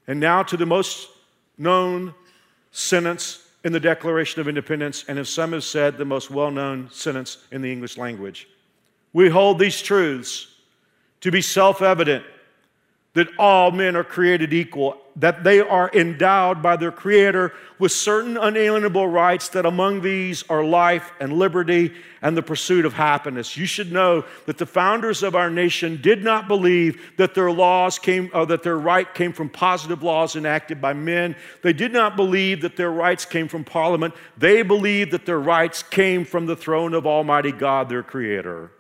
And 0.07 0.21
now 0.21 0.43
to 0.45 0.57
the 0.57 0.67
most 0.67 1.09
known 1.59 2.15
sentence 2.71 3.47
in 3.65 3.73
the 3.73 3.81
Declaration 3.81 4.41
of 4.41 4.49
Independence, 4.49 5.05
and 5.09 5.19
as 5.19 5.29
some 5.29 5.53
have 5.53 5.65
said, 5.65 5.99
the 5.99 6.05
most 6.05 6.31
well 6.31 6.53
known 6.53 6.89
sentence 6.93 7.39
in 7.51 7.63
the 7.63 7.73
English 7.73 7.97
language. 7.97 8.49
We 9.13 9.29
hold 9.29 9.59
these 9.59 9.83
truths 9.83 10.47
to 11.23 11.33
be 11.33 11.43
self 11.43 11.83
evident 11.83 12.25
that 13.17 13.29
all 13.39 13.71
men 13.71 13.97
are 13.97 14.05
created 14.05 14.53
equal, 14.53 14.95
that 15.17 15.43
they 15.43 15.59
are 15.59 15.91
endowed 15.95 16.63
by 16.63 16.77
their 16.77 16.93
Creator 16.93 17.51
with 17.79 17.91
certain 17.91 18.37
unalienable 18.37 19.09
rights, 19.09 19.49
that 19.49 19.65
among 19.65 20.03
these 20.03 20.45
are 20.51 20.63
life 20.63 21.11
and 21.19 21.33
liberty 21.33 21.95
and 22.21 22.37
the 22.37 22.43
pursuit 22.43 22.85
of 22.85 22.93
happiness. 22.93 23.57
You 23.57 23.65
should 23.65 23.91
know 23.91 24.27
that 24.45 24.59
the 24.59 24.67
founders 24.67 25.23
of 25.23 25.35
our 25.35 25.49
nation 25.49 25.99
did 26.03 26.23
not 26.23 26.47
believe 26.47 27.15
that 27.17 27.35
their 27.35 27.51
laws 27.51 27.99
came, 27.99 28.31
or 28.35 28.45
that 28.45 28.63
their 28.63 28.79
right 28.79 29.13
came 29.15 29.33
from 29.33 29.49
positive 29.49 30.03
laws 30.03 30.37
enacted 30.37 30.83
by 30.83 30.93
men. 30.93 31.37
They 31.63 31.73
did 31.73 31.95
not 31.95 32.17
believe 32.17 32.61
that 32.61 32.77
their 32.77 32.93
rights 32.93 33.25
came 33.25 33.49
from 33.49 33.65
Parliament. 33.65 34.13
They 34.37 34.61
believed 34.61 35.13
that 35.13 35.25
their 35.25 35.41
rights 35.41 35.83
came 35.83 36.27
from 36.27 36.45
the 36.45 36.57
throne 36.57 36.93
of 36.93 37.07
Almighty 37.07 37.53
God, 37.53 37.89
their 37.89 38.03
Creator. 38.03 38.73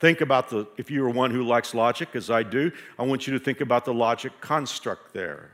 Think 0.00 0.20
about 0.20 0.48
the, 0.48 0.66
if 0.76 0.90
you 0.90 1.04
are 1.04 1.10
one 1.10 1.30
who 1.30 1.42
likes 1.42 1.74
logic, 1.74 2.10
as 2.14 2.30
I 2.30 2.42
do, 2.42 2.70
I 2.98 3.02
want 3.02 3.26
you 3.26 3.32
to 3.32 3.44
think 3.44 3.60
about 3.60 3.84
the 3.84 3.94
logic 3.94 4.32
construct 4.40 5.12
there. 5.12 5.50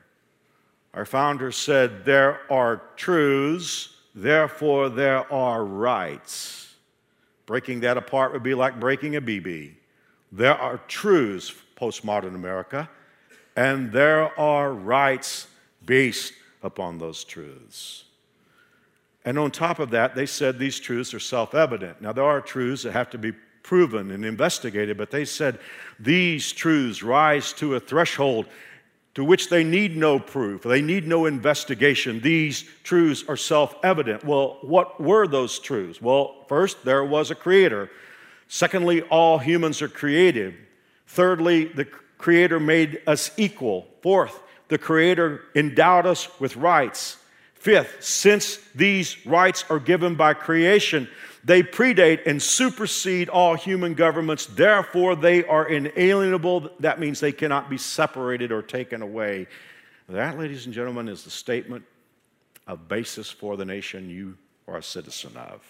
Our 0.93 1.07
founder 1.07 1.51
said, 1.51 2.05
There 2.05 2.41
are 2.51 2.83
truths, 2.97 3.97
therefore 4.15 4.91
there 4.91 5.31
are 5.33 5.65
rights. 5.65 6.75
Breaking 7.47 7.81
that 7.81 7.97
apart 7.97 8.33
would 8.33 8.43
be 8.43 8.55
like 8.55 8.79
breaking 8.79 9.17
a 9.17 9.21
BB. 9.21 9.73
There 10.31 10.55
are 10.55 10.79
truths, 10.89 11.55
postmodern 11.77 12.35
America, 12.35 12.89
and 13.57 13.93
there 13.93 14.39
are 14.39 14.73
rights 14.73 15.47
based 15.85 16.33
upon 16.63 16.99
those 16.99 17.25
truths. 17.25 18.05
And 19.25 19.39
on 19.39 19.51
top 19.51 19.79
of 19.79 19.91
that, 19.91 20.15
they 20.15 20.27
said 20.27 20.59
these 20.59 20.79
truths 20.79 21.15
are 21.15 21.21
self 21.21 21.55
evident. 21.55 22.03
Now, 22.03 22.13
there 22.13 22.25
are 22.25 22.41
truths 22.41 22.83
that 22.83 22.93
have 22.93 23.11
to 23.11 23.19
be 23.19 23.33
proven 23.65 24.13
and 24.13 24.25
investigated, 24.25 24.97
but 24.97 25.11
they 25.11 25.25
said 25.25 25.59
these 25.99 26.53
truths 26.53 27.03
rise 27.03 27.53
to 27.55 27.75
a 27.75 27.81
threshold 27.81 28.47
to 29.15 29.25
which 29.25 29.49
they 29.49 29.63
need 29.63 29.97
no 29.97 30.19
proof, 30.19 30.63
they 30.63 30.83
need 30.83 31.07
no 31.07 31.27
investigation. 31.27 32.21
These 32.21 32.65
truths 32.83 33.25
are 33.29 33.37
self 33.37 33.75
evident. 33.85 34.25
Well, 34.25 34.59
what 34.63 35.01
were 35.01 35.27
those 35.27 35.59
truths? 35.59 36.03
Well, 36.03 36.45
first, 36.49 36.85
there 36.85 37.05
was 37.05 37.31
a 37.31 37.37
creator. 37.37 37.91
Secondly, 38.49 39.03
all 39.03 39.39
humans 39.39 39.83
are 39.83 39.89
created. 39.89 40.55
Thirdly, 41.07 41.67
the 41.67 41.87
creator 42.19 42.59
made 42.59 43.03
us 43.07 43.31
equal. 43.37 43.87
Fourth, 44.03 44.41
the 44.69 44.79
creator 44.79 45.43
endowed 45.55 46.07
us 46.07 46.29
with 46.41 46.57
rights. 46.57 47.19
Fifth, 47.55 48.03
since 48.05 48.59
these 48.75 49.25
rights 49.25 49.65
are 49.71 49.79
given 49.79 50.17
by 50.17 50.35
creation, 50.35 51.09
they 51.45 51.63
predate 51.63 52.27
and 52.27 52.43
supersede 52.43 53.29
all 53.29 53.55
human 53.55 53.93
governments. 53.93 54.47
Therefore, 54.47 55.15
they 55.15 55.45
are 55.45 55.69
inalienable. 55.69 56.71
That 56.81 56.99
means 56.99 57.21
they 57.21 57.33
cannot 57.33 57.69
be 57.69 57.77
separated 57.77 58.51
or 58.51 58.63
taken 58.63 59.03
away. 59.03 59.47
That, 60.09 60.39
ladies 60.39 60.65
and 60.65 60.75
gentlemen, 60.75 61.09
is 61.09 61.23
the 61.23 61.31
statement 61.31 61.85
of 62.67 62.89
basis 62.89 63.31
for 63.31 63.59
the 63.59 63.65
nation 63.65 64.09
you 64.09 64.39
are 64.67 64.79
a 64.79 64.83
citizen 64.83 65.37
of. 65.37 65.61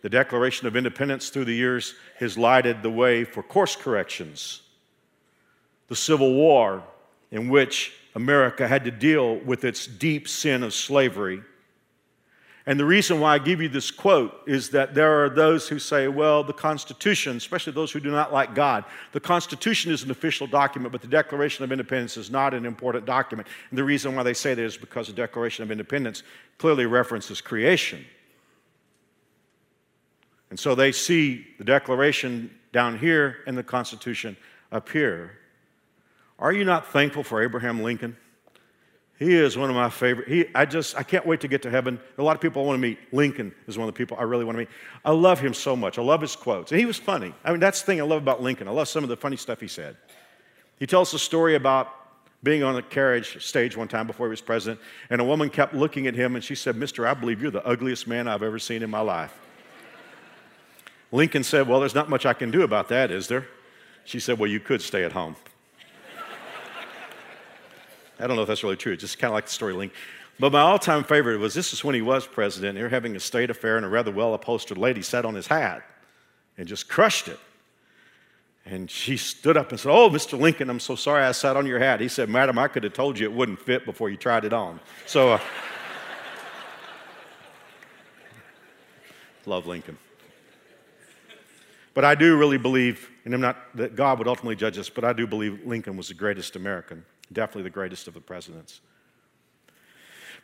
The 0.00 0.08
Declaration 0.08 0.66
of 0.66 0.76
Independence 0.76 1.28
through 1.28 1.44
the 1.44 1.54
years 1.54 1.94
has 2.18 2.38
lighted 2.38 2.82
the 2.82 2.90
way 2.90 3.24
for 3.24 3.42
course 3.42 3.76
corrections. 3.76 4.62
The 5.88 5.96
Civil 5.96 6.32
War, 6.34 6.82
in 7.30 7.48
which 7.50 7.92
America 8.14 8.66
had 8.66 8.84
to 8.84 8.90
deal 8.90 9.36
with 9.36 9.64
its 9.64 9.86
deep 9.86 10.28
sin 10.28 10.62
of 10.62 10.72
slavery 10.72 11.42
and 12.68 12.80
the 12.80 12.84
reason 12.84 13.20
why 13.20 13.34
I 13.34 13.38
give 13.38 13.62
you 13.62 13.68
this 13.68 13.92
quote 13.92 14.42
is 14.44 14.70
that 14.70 14.92
there 14.92 15.24
are 15.24 15.30
those 15.30 15.68
who 15.68 15.78
say, 15.78 16.08
well, 16.08 16.42
the 16.42 16.52
Constitution, 16.52 17.36
especially 17.36 17.72
those 17.72 17.92
who 17.92 18.00
do 18.00 18.10
not 18.10 18.32
like 18.32 18.56
God, 18.56 18.84
the 19.12 19.20
Constitution 19.20 19.92
is 19.92 20.02
an 20.02 20.10
official 20.10 20.48
document, 20.48 20.90
but 20.90 21.00
the 21.00 21.06
Declaration 21.06 21.62
of 21.62 21.70
Independence 21.70 22.16
is 22.16 22.28
not 22.28 22.54
an 22.54 22.66
important 22.66 23.06
document. 23.06 23.46
And 23.70 23.78
the 23.78 23.84
reason 23.84 24.16
why 24.16 24.24
they 24.24 24.34
say 24.34 24.52
that 24.54 24.62
is 24.62 24.76
because 24.76 25.06
the 25.06 25.12
Declaration 25.12 25.62
of 25.62 25.70
Independence 25.70 26.24
clearly 26.58 26.86
references 26.86 27.40
creation. 27.40 28.04
And 30.50 30.58
so 30.58 30.74
they 30.74 30.90
see 30.90 31.46
the 31.58 31.64
Declaration 31.64 32.50
down 32.72 32.98
here 32.98 33.38
and 33.46 33.56
the 33.56 33.62
Constitution 33.62 34.36
up 34.72 34.88
here. 34.88 35.38
Are 36.40 36.52
you 36.52 36.64
not 36.64 36.88
thankful 36.92 37.22
for 37.22 37.44
Abraham 37.44 37.80
Lincoln? 37.80 38.16
He 39.18 39.34
is 39.34 39.56
one 39.56 39.70
of 39.70 39.76
my 39.76 39.88
favorite. 39.88 40.28
He, 40.28 40.44
I 40.54 40.66
just, 40.66 40.96
I 40.96 41.02
can't 41.02 41.26
wait 41.26 41.40
to 41.40 41.48
get 41.48 41.62
to 41.62 41.70
heaven. 41.70 41.98
A 42.18 42.22
lot 42.22 42.36
of 42.36 42.42
people 42.42 42.62
I 42.62 42.66
want 42.66 42.76
to 42.76 42.82
meet. 42.82 42.98
Lincoln 43.12 43.54
is 43.66 43.78
one 43.78 43.88
of 43.88 43.94
the 43.94 43.96
people 43.96 44.18
I 44.20 44.24
really 44.24 44.44
want 44.44 44.56
to 44.56 44.60
meet. 44.60 44.68
I 45.04 45.12
love 45.12 45.40
him 45.40 45.54
so 45.54 45.74
much. 45.74 45.98
I 45.98 46.02
love 46.02 46.20
his 46.20 46.36
quotes. 46.36 46.70
And 46.70 46.78
he 46.78 46.84
was 46.84 46.98
funny. 46.98 47.34
I 47.42 47.50
mean, 47.50 47.60
that's 47.60 47.80
the 47.80 47.86
thing 47.86 48.00
I 48.00 48.04
love 48.04 48.20
about 48.20 48.42
Lincoln. 48.42 48.68
I 48.68 48.72
love 48.72 48.88
some 48.88 49.02
of 49.02 49.08
the 49.08 49.16
funny 49.16 49.36
stuff 49.36 49.60
he 49.60 49.68
said. 49.68 49.96
He 50.78 50.86
tells 50.86 51.14
a 51.14 51.18
story 51.18 51.54
about 51.54 51.88
being 52.42 52.62
on 52.62 52.76
a 52.76 52.82
carriage 52.82 53.42
stage 53.42 53.76
one 53.76 53.88
time 53.88 54.06
before 54.06 54.26
he 54.26 54.30
was 54.30 54.42
president, 54.42 54.80
and 55.08 55.20
a 55.20 55.24
woman 55.24 55.48
kept 55.48 55.74
looking 55.74 56.06
at 56.06 56.14
him 56.14 56.34
and 56.34 56.44
she 56.44 56.54
said, 56.54 56.76
Mister, 56.76 57.06
I 57.06 57.14
believe 57.14 57.40
you're 57.40 57.50
the 57.50 57.66
ugliest 57.66 58.06
man 58.06 58.28
I've 58.28 58.42
ever 58.42 58.58
seen 58.58 58.82
in 58.82 58.90
my 58.90 59.00
life. 59.00 59.36
Lincoln 61.10 61.42
said, 61.42 61.66
Well, 61.66 61.80
there's 61.80 61.94
not 61.94 62.10
much 62.10 62.26
I 62.26 62.34
can 62.34 62.50
do 62.50 62.62
about 62.62 62.88
that, 62.90 63.10
is 63.10 63.28
there? 63.28 63.48
She 64.04 64.20
said, 64.20 64.38
Well, 64.38 64.50
you 64.50 64.60
could 64.60 64.82
stay 64.82 65.02
at 65.04 65.12
home. 65.12 65.36
I 68.18 68.26
don't 68.26 68.36
know 68.36 68.42
if 68.42 68.48
that's 68.48 68.62
really 68.62 68.76
true. 68.76 68.92
It's 68.92 69.02
just 69.02 69.18
kind 69.18 69.30
of 69.30 69.34
like 69.34 69.46
the 69.46 69.52
story 69.52 69.74
link. 69.74 69.92
But 70.38 70.52
my 70.52 70.60
all 70.60 70.78
time 70.78 71.04
favorite 71.04 71.38
was 71.38 71.54
this 71.54 71.72
is 71.72 71.82
when 71.82 71.94
he 71.94 72.02
was 72.02 72.26
president. 72.26 72.76
They 72.76 72.82
were 72.82 72.88
having 72.88 73.16
a 73.16 73.20
state 73.20 73.50
affair, 73.50 73.76
and 73.76 73.86
a 73.86 73.88
rather 73.88 74.10
well 74.10 74.34
upholstered 74.34 74.78
lady 74.78 75.02
sat 75.02 75.24
on 75.24 75.34
his 75.34 75.46
hat 75.46 75.82
and 76.58 76.68
just 76.68 76.88
crushed 76.88 77.28
it. 77.28 77.38
And 78.64 78.90
she 78.90 79.16
stood 79.16 79.56
up 79.56 79.70
and 79.70 79.78
said, 79.78 79.92
Oh, 79.92 80.10
Mr. 80.10 80.38
Lincoln, 80.38 80.68
I'm 80.68 80.80
so 80.80 80.96
sorry 80.96 81.22
I 81.22 81.32
sat 81.32 81.56
on 81.56 81.66
your 81.66 81.78
hat. 81.78 82.00
He 82.00 82.08
said, 82.08 82.28
Madam, 82.28 82.58
I 82.58 82.66
could 82.68 82.82
have 82.84 82.94
told 82.94 83.18
you 83.18 83.26
it 83.26 83.32
wouldn't 83.32 83.60
fit 83.60 83.84
before 83.84 84.10
you 84.10 84.16
tried 84.16 84.44
it 84.44 84.52
on. 84.52 84.80
So, 85.06 85.34
uh, 85.34 85.38
love 89.46 89.66
Lincoln. 89.66 89.96
But 91.94 92.04
I 92.04 92.14
do 92.14 92.36
really 92.36 92.58
believe, 92.58 93.08
and 93.24 93.32
I'm 93.32 93.40
not 93.40 93.56
that 93.76 93.96
God 93.96 94.18
would 94.18 94.28
ultimately 94.28 94.56
judge 94.56 94.76
us, 94.76 94.90
but 94.90 95.04
I 95.04 95.12
do 95.12 95.26
believe 95.26 95.64
Lincoln 95.64 95.96
was 95.96 96.08
the 96.08 96.14
greatest 96.14 96.56
American. 96.56 97.04
Definitely 97.32 97.64
the 97.64 97.70
greatest 97.70 98.08
of 98.08 98.14
the 98.14 98.20
presidents. 98.20 98.80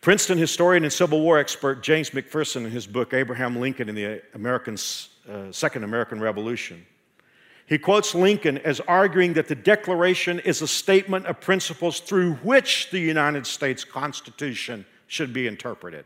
Princeton 0.01 0.37
historian 0.37 0.83
and 0.83 0.93
Civil 0.93 1.21
War 1.21 1.39
expert 1.39 1.83
James 1.83 2.11
McPherson, 2.11 2.65
in 2.65 2.71
his 2.73 2.89
book 2.89 3.15
Abraham 3.15 3.61
Lincoln 3.61 3.89
and 3.89 3.97
the 3.97 4.21
American, 4.35 4.77
uh, 5.31 5.53
Second 5.53 5.85
American 5.85 6.21
Revolution, 6.21 6.85
he 7.67 7.79
quotes 7.79 8.15
Lincoln 8.15 8.59
as 8.59 8.81
arguing 8.81 9.33
that 9.35 9.47
the 9.47 9.55
Declaration 9.55 10.41
is 10.41 10.61
a 10.61 10.67
statement 10.67 11.27
of 11.27 11.41
principles 11.41 12.01
through 12.01 12.35
which 12.37 12.91
the 12.91 12.99
United 12.99 13.47
States 13.47 13.85
Constitution 13.85 14.85
should 15.07 15.33
be 15.33 15.47
interpreted. 15.47 16.05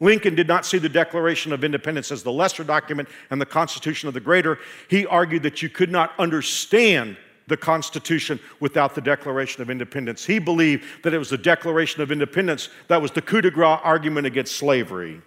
Lincoln 0.00 0.34
did 0.34 0.48
not 0.48 0.66
see 0.66 0.78
the 0.78 0.88
Declaration 0.88 1.52
of 1.52 1.64
Independence 1.64 2.10
as 2.10 2.22
the 2.22 2.32
lesser 2.32 2.64
document 2.64 3.08
and 3.30 3.40
the 3.40 3.46
Constitution 3.46 4.08
of 4.08 4.14
the 4.14 4.20
greater. 4.20 4.58
He 4.88 5.06
argued 5.06 5.42
that 5.42 5.62
you 5.62 5.68
could 5.68 5.90
not 5.90 6.12
understand 6.18 7.16
the 7.50 7.58
Constitution 7.58 8.40
without 8.60 8.94
the 8.94 9.02
Declaration 9.02 9.60
of 9.60 9.68
Independence. 9.68 10.24
He 10.24 10.38
believed 10.38 10.86
that 11.04 11.12
it 11.12 11.18
was 11.18 11.28
the 11.28 11.36
Declaration 11.36 12.00
of 12.00 12.10
Independence 12.10 12.70
that 12.88 13.02
was 13.02 13.10
the 13.10 13.20
coup 13.20 13.42
de 13.42 13.50
grace 13.50 13.78
argument 13.84 14.26
against 14.26 14.56
slavery. 14.56 15.20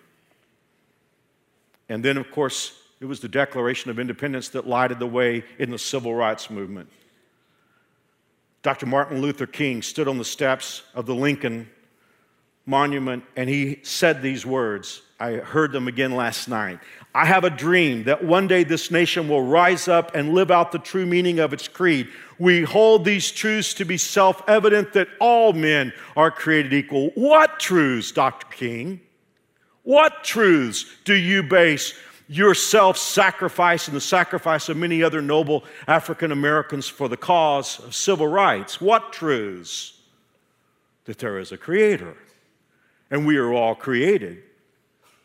And 1.89 2.03
then, 2.03 2.17
of 2.17 2.31
course, 2.31 2.73
it 2.99 3.05
was 3.05 3.19
the 3.19 3.27
Declaration 3.27 3.91
of 3.91 3.99
Independence 3.99 4.49
that 4.49 4.65
lighted 4.65 4.97
the 4.97 5.05
way 5.05 5.43
in 5.59 5.69
the 5.69 5.77
civil 5.77 6.15
rights 6.15 6.49
movement. 6.49 6.89
Dr. 8.63 8.85
Martin 8.85 9.21
Luther 9.21 9.45
King 9.45 9.81
stood 9.81 10.07
on 10.07 10.17
the 10.17 10.25
steps 10.25 10.83
of 10.95 11.05
the 11.05 11.13
Lincoln 11.13 11.69
Monument 12.65 13.23
and 13.35 13.49
he 13.49 13.79
said 13.83 14.21
these 14.21 14.45
words. 14.45 15.01
I 15.19 15.33
heard 15.33 15.71
them 15.71 15.87
again 15.87 16.15
last 16.15 16.47
night. 16.47 16.79
I 17.15 17.25
have 17.25 17.43
a 17.43 17.49
dream 17.49 18.05
that 18.05 18.23
one 18.23 18.47
day 18.47 18.63
this 18.63 18.89
nation 18.89 19.27
will 19.27 19.43
rise 19.43 19.87
up 19.87 20.15
and 20.15 20.33
live 20.33 20.49
out 20.49 20.71
the 20.71 20.79
true 20.79 21.05
meaning 21.05 21.39
of 21.39 21.53
its 21.53 21.67
creed. 21.67 22.07
We 22.39 22.63
hold 22.63 23.05
these 23.05 23.31
truths 23.31 23.73
to 23.75 23.85
be 23.85 23.97
self 23.97 24.41
evident 24.47 24.93
that 24.93 25.07
all 25.19 25.53
men 25.53 25.93
are 26.17 26.31
created 26.31 26.73
equal. 26.73 27.11
What 27.15 27.59
truths, 27.59 28.11
Dr. 28.11 28.47
King? 28.47 28.99
What 29.83 30.23
truths 30.23 30.85
do 31.03 31.13
you 31.13 31.43
base 31.43 31.93
your 32.27 32.55
self 32.55 32.97
sacrifice 32.97 33.87
and 33.87 33.95
the 33.95 34.01
sacrifice 34.01 34.69
of 34.69 34.77
many 34.77 35.03
other 35.03 35.21
noble 35.21 35.65
African 35.87 36.31
Americans 36.31 36.87
for 36.87 37.07
the 37.07 37.17
cause 37.17 37.79
of 37.79 37.93
civil 37.93 38.27
rights? 38.27 38.81
What 38.81 39.13
truths? 39.13 39.99
That 41.05 41.19
there 41.19 41.37
is 41.37 41.51
a 41.51 41.57
creator 41.57 42.15
and 43.13 43.27
we 43.27 43.37
are 43.37 43.53
all 43.53 43.75
created 43.75 44.41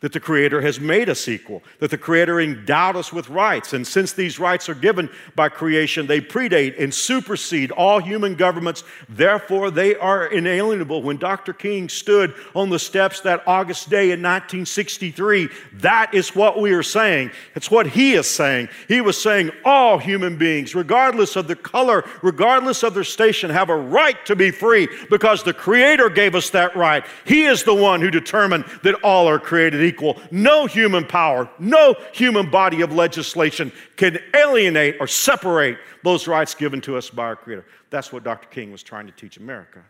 that 0.01 0.13
the 0.13 0.19
Creator 0.19 0.61
has 0.61 0.79
made 0.79 1.09
us 1.09 1.27
equal, 1.27 1.61
that 1.79 1.91
the 1.91 1.97
Creator 1.97 2.39
endowed 2.39 2.95
us 2.95 3.11
with 3.11 3.29
rights. 3.29 3.73
And 3.73 3.85
since 3.85 4.13
these 4.13 4.39
rights 4.39 4.69
are 4.69 4.75
given 4.75 5.09
by 5.35 5.49
creation, 5.49 6.07
they 6.07 6.21
predate 6.21 6.81
and 6.81 6.93
supersede 6.93 7.71
all 7.71 7.99
human 7.99 8.35
governments. 8.35 8.85
Therefore, 9.09 9.71
they 9.71 9.95
are 9.95 10.27
inalienable. 10.27 11.03
When 11.03 11.17
Dr. 11.17 11.51
King 11.51 11.89
stood 11.89 12.33
on 12.55 12.69
the 12.69 12.79
steps 12.79 13.19
that 13.21 13.43
August 13.45 13.89
day 13.89 14.11
in 14.11 14.21
1963, 14.21 15.49
that 15.73 16.13
is 16.13 16.33
what 16.33 16.61
we 16.61 16.71
are 16.71 16.83
saying. 16.83 17.31
It's 17.55 17.69
what 17.69 17.87
he 17.87 18.13
is 18.13 18.27
saying. 18.27 18.69
He 18.87 19.01
was 19.01 19.21
saying 19.21 19.51
all 19.65 19.97
human 19.97 20.37
beings, 20.37 20.75
regardless 20.75 21.35
of 21.35 21.47
their 21.47 21.57
color, 21.57 22.05
regardless 22.21 22.83
of 22.83 22.93
their 22.93 23.03
station, 23.03 23.49
have 23.49 23.69
a 23.69 23.75
right 23.75 24.25
to 24.25 24.35
be 24.35 24.51
free 24.51 24.87
because 25.09 25.43
the 25.43 25.53
Creator 25.53 26.09
gave 26.11 26.35
us 26.35 26.49
that 26.51 26.73
right. 26.77 27.03
He 27.25 27.43
is 27.43 27.63
the 27.63 27.75
one 27.75 27.99
who 27.99 28.09
determined 28.09 28.63
that 28.83 28.95
all 29.03 29.27
are 29.27 29.39
created 29.39 29.88
equal. 29.89 30.21
No 30.31 30.65
human 30.65 31.05
power, 31.05 31.49
no 31.59 31.95
human 32.13 32.49
body 32.49 32.81
of 32.81 32.93
legislation 32.93 33.71
can 33.97 34.19
alienate 34.35 34.97
or 34.99 35.07
separate 35.07 35.77
those 36.03 36.27
rights 36.27 36.53
given 36.53 36.79
to 36.81 36.95
us 36.95 37.09
by 37.09 37.23
our 37.23 37.35
Creator. 37.35 37.65
That's 37.89 38.13
what 38.13 38.23
Dr. 38.23 38.47
King 38.49 38.71
was 38.71 38.83
trying 38.83 39.07
to 39.07 39.11
teach 39.11 39.37
America. 39.37 39.83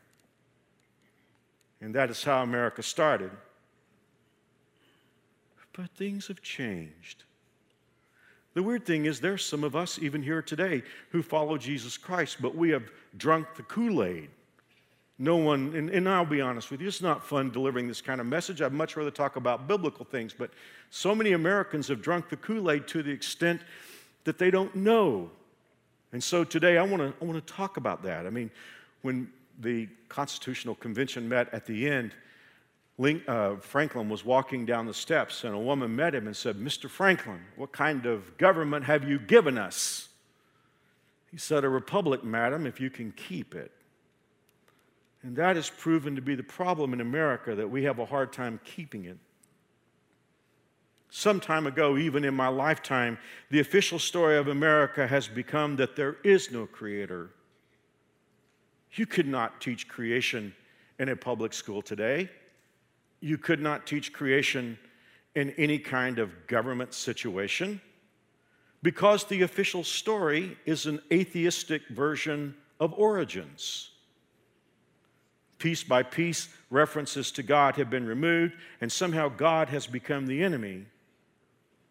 And 1.81 1.93
that 1.95 2.09
is 2.09 2.23
how 2.23 2.41
America 2.43 2.81
started. 2.81 3.31
But 5.73 5.91
things 5.91 6.27
have 6.27 6.41
changed. 6.41 7.23
The 8.53 8.63
weird 8.63 8.85
thing 8.85 9.05
is, 9.05 9.21
there's 9.21 9.45
some 9.45 9.63
of 9.63 9.75
us, 9.75 9.99
even 10.01 10.21
here 10.21 10.41
today, 10.41 10.83
who 11.11 11.21
follow 11.21 11.57
Jesus 11.57 11.95
Christ, 11.97 12.41
but 12.41 12.55
we 12.55 12.69
have 12.71 12.83
drunk 13.17 13.47
the 13.55 13.63
Kool 13.63 14.03
Aid 14.03 14.29
no 15.21 15.35
one, 15.35 15.73
and, 15.75 15.89
and, 15.89 16.07
I'll 16.07 16.25
be 16.25 16.39
honest 16.39 16.71
with 16.71 16.79
you, 16.79 16.87
it's 16.87 17.01
not 17.01 17.25
fun 17.25 17.51
delivering 17.51 17.89
this 17.89 18.01
kind 18.01 18.21
of 18.21 18.27
message. 18.27 18.61
I'd 18.61 18.71
much 18.71 18.95
rather 18.95 19.11
talk 19.11 19.35
about 19.35 19.67
biblical 19.67 20.05
things, 20.05 20.33
but 20.33 20.49
so 20.91 21.13
many 21.13 21.33
Americans 21.33 21.89
have 21.89 22.01
drunk 22.01 22.29
the 22.29 22.37
Kool 22.37 22.71
Aid 22.71 22.87
to 22.87 23.03
the 23.03 23.11
extent 23.11 23.61
that 24.23 24.37
they 24.37 24.49
don't 24.49 24.73
know 24.75 25.29
And 26.11 26.23
so 26.23 26.43
today 26.43 26.77
I 26.77 26.83
want 26.83 27.01
to 27.01 27.13
I 27.21 27.25
want 27.25 27.45
to 27.45 27.53
talk 27.53 27.77
about 27.77 28.01
that. 28.03 28.25
I 28.25 28.29
mean, 28.29 28.49
when 29.01 29.31
the 29.59 29.87
Constitutional 30.07 30.75
Convention 30.75 31.29
met 31.29 31.53
at 31.53 31.65
the 31.65 31.87
end, 31.87 32.13
Link, 32.97 33.23
uh, 33.27 33.55
Franklin 33.57 34.09
was 34.09 34.25
walking 34.25 34.65
down 34.65 34.85
the 34.85 34.93
steps, 34.93 35.43
and 35.43 35.53
a 35.53 35.59
woman 35.59 35.95
met 35.95 36.13
him 36.13 36.27
and 36.27 36.35
said, 36.35 36.57
Mr. 36.57 36.89
Franklin, 36.89 37.39
what 37.55 37.71
kind 37.71 38.05
of 38.05 38.37
government 38.37 38.85
have 38.85 39.07
you 39.07 39.19
given 39.19 39.57
us? 39.57 40.09
He 41.31 41.37
said, 41.37 41.63
A 41.63 41.69
republic, 41.69 42.23
madam, 42.23 42.65
if 42.65 42.81
you 42.81 42.89
can 42.89 43.11
keep 43.11 43.55
it. 43.55 43.71
And 45.23 45.35
that 45.35 45.55
has 45.55 45.69
proven 45.69 46.15
to 46.15 46.21
be 46.21 46.35
the 46.35 46.43
problem 46.43 46.93
in 46.93 47.01
America 47.01 47.55
that 47.55 47.69
we 47.69 47.83
have 47.83 47.99
a 47.99 48.05
hard 48.05 48.31
time 48.31 48.59
keeping 48.63 49.05
it. 49.05 49.17
Some 51.09 51.39
time 51.39 51.67
ago, 51.67 51.97
even 51.97 52.23
in 52.23 52.35
my 52.35 52.47
lifetime, 52.47 53.17
the 53.49 53.59
official 53.59 53.99
story 53.99 54.37
of 54.37 54.47
America 54.47 55.07
has 55.07 55.27
become 55.27 55.75
that 55.77 55.95
there 55.95 56.17
is 56.23 56.51
no 56.51 56.65
creator. 56.67 57.31
You 58.93 59.05
could 59.05 59.27
not 59.27 59.59
teach 59.59 59.87
creation 59.87 60.53
in 60.99 61.09
a 61.09 61.15
public 61.15 61.53
school 61.53 61.81
today 61.81 62.29
you 63.21 63.37
could 63.37 63.59
not 63.59 63.85
teach 63.85 64.13
creation 64.13 64.77
in 65.35 65.51
any 65.51 65.77
kind 65.77 66.19
of 66.19 66.47
government 66.47 66.93
situation 66.93 67.81
because 68.81 69.25
the 69.25 69.41
official 69.41 69.83
story 69.83 70.57
is 70.65 70.85
an 70.85 71.01
atheistic 71.11 71.87
version 71.89 72.55
of 72.79 72.93
origins. 72.93 73.91
Piece 75.59 75.83
by 75.83 76.03
piece, 76.03 76.49
references 76.69 77.31
to 77.33 77.43
God 77.43 77.75
have 77.75 77.89
been 77.89 78.05
removed, 78.05 78.55
and 78.81 78.91
somehow 78.91 79.29
God 79.29 79.69
has 79.69 79.85
become 79.85 80.25
the 80.25 80.43
enemy. 80.43 80.85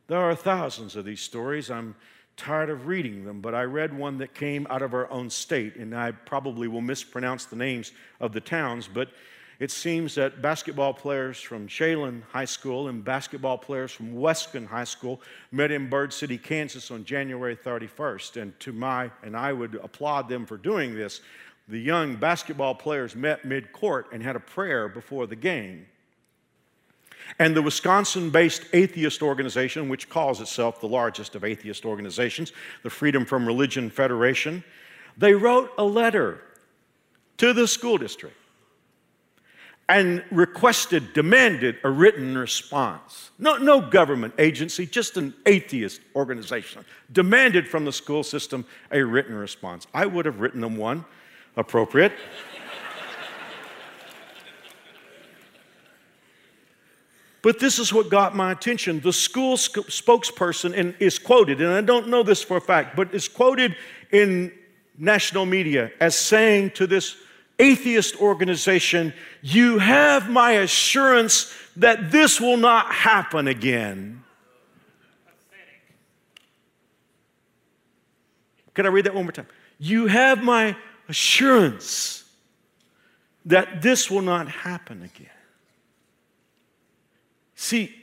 There 0.09 0.19
are 0.19 0.35
thousands 0.35 0.97
of 0.97 1.05
these 1.05 1.21
stories. 1.21 1.71
I'm 1.71 1.95
tired 2.37 2.71
of 2.71 2.87
reading 2.87 3.25
them, 3.25 3.41
but 3.41 3.55
I 3.55 3.65
read 3.65 3.97
one 3.97 4.19
that 4.19 4.35
came 4.35 4.67
out 4.71 4.81
of 4.81 4.95
our 4.95 5.11
own 5.11 5.29
state, 5.29 5.77
and 5.77 5.95
I 5.95 6.13
probably 6.13 6.67
will 6.67 6.81
mispronounce 6.81 7.45
the 7.45 7.57
names 7.57 7.93
of 8.21 8.33
the 8.33 8.41
towns, 8.41 8.89
but 8.89 9.11
it 9.59 9.73
seems 9.73 10.15
that 10.15 10.41
basketball 10.41 10.95
players 10.95 11.41
from 11.41 11.67
Cheylin 11.67 12.23
High 12.31 12.45
School 12.45 12.87
and 12.87 13.05
basketball 13.05 13.59
players 13.59 13.91
from 13.91 14.15
Weston 14.15 14.65
High 14.65 14.85
School 14.85 15.21
met 15.51 15.73
in 15.73 15.89
Bird 15.89 16.13
City, 16.13 16.39
Kansas 16.39 16.93
on 16.93 17.05
January 17.05 17.57
31st. 17.57 18.41
And 18.41 18.61
to 18.61 18.73
my, 18.73 19.11
and 19.25 19.37
I 19.37 19.53
would 19.53 19.75
applaud 19.75 20.29
them 20.29 20.47
for 20.47 20.57
doing 20.57 20.95
this, 20.95 21.23
the 21.69 21.79
young 21.79 22.17
basketball 22.17 22.75
players 22.75 23.15
met 23.15 23.45
mid 23.45 23.73
court 23.73 24.07
and 24.13 24.23
had 24.23 24.37
a 24.37 24.41
prayer 24.41 24.89
before 24.89 25.27
the 25.27 25.37
game. 25.37 25.87
And 27.39 27.55
the 27.55 27.61
Wisconsin 27.61 28.31
based 28.31 28.65
atheist 28.73 29.23
organization, 29.23 29.89
which 29.89 30.09
calls 30.09 30.41
itself 30.41 30.81
the 30.81 30.89
largest 30.89 31.35
of 31.35 31.45
atheist 31.45 31.85
organizations, 31.85 32.53
the 32.83 32.91
Freedom 32.91 33.27
from 33.27 33.47
Religion 33.47 33.91
Federation, 33.91 34.65
they 35.19 35.35
wrote 35.35 35.71
a 35.77 35.85
letter 35.85 36.41
to 37.37 37.53
the 37.53 37.69
school 37.69 37.99
district 37.99 38.35
and 39.91 40.23
requested, 40.31 41.13
demanded 41.15 41.79
a 41.83 41.91
written 41.91 42.37
response. 42.37 43.31
No, 43.39 43.57
no 43.57 43.81
government 43.81 44.35
agency, 44.39 44.87
just 44.87 45.17
an 45.17 45.35
atheist 45.47 46.01
organization, 46.15 46.85
demanded 47.13 47.67
from 47.67 47.85
the 47.85 47.93
school 47.93 48.23
system 48.23 48.67
a 48.91 49.03
written 49.03 49.35
response. 49.35 49.87
I 49.95 50.05
would 50.05 50.27
have 50.27 50.41
written 50.41 50.61
them 50.61 50.77
one, 50.77 51.05
appropriate. 51.59 52.13
But 57.43 57.61
this 57.61 57.79
is 57.79 57.93
what 57.93 58.09
got 58.09 58.35
my 58.35 58.53
attention. 58.53 59.01
The 59.01 59.13
school 59.13 59.57
spokesperson 59.57 60.95
is 61.01 61.19
quoted, 61.19 61.61
and 61.61 61.71
I 61.71 61.81
don't 61.81 62.09
know 62.09 62.23
this 62.23 62.43
for 62.43 62.57
a 62.57 62.61
fact, 62.61 62.97
but 62.97 63.15
is 63.15 63.29
quoted 63.29 63.77
in 64.11 64.53
national 64.97 65.47
media 65.47 65.93
as 66.01 66.17
saying 66.17 66.71
to 66.73 66.87
this 66.87 67.17
atheist 67.59 68.21
organization, 68.21 69.13
you 69.43 69.79
have 69.79 70.29
my 70.29 70.53
assurance 70.53 71.53
that 71.77 72.11
this 72.11 72.41
will 72.41 72.57
not 72.57 72.93
happen 72.93 73.49
again. 73.49 74.23
Can 78.75 78.87
I 78.87 78.91
read 78.91 79.07
that 79.07 79.15
one 79.15 79.25
more 79.25 79.33
time? 79.33 79.49
You 79.79 80.07
have 80.07 80.43
my 80.43 80.77
assurance 81.09 82.25
that 83.47 83.81
this 83.83 84.11
will 84.11 84.23
not 84.23 84.49
happen 84.49 85.03
again. 85.03 85.31
See, 87.55 87.95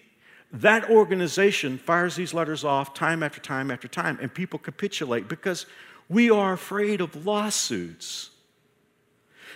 that 0.51 0.89
organization 0.89 1.77
fires 1.77 2.15
these 2.15 2.33
letters 2.33 2.63
off 2.63 2.93
time 2.93 3.23
after 3.23 3.39
time 3.39 3.69
after 3.71 3.87
time, 3.87 4.17
and 4.21 4.33
people 4.33 4.57
capitulate 4.57 5.27
because 5.27 5.65
we 6.09 6.29
are 6.29 6.53
afraid 6.53 7.01
of 7.01 7.25
lawsuits. 7.25 8.31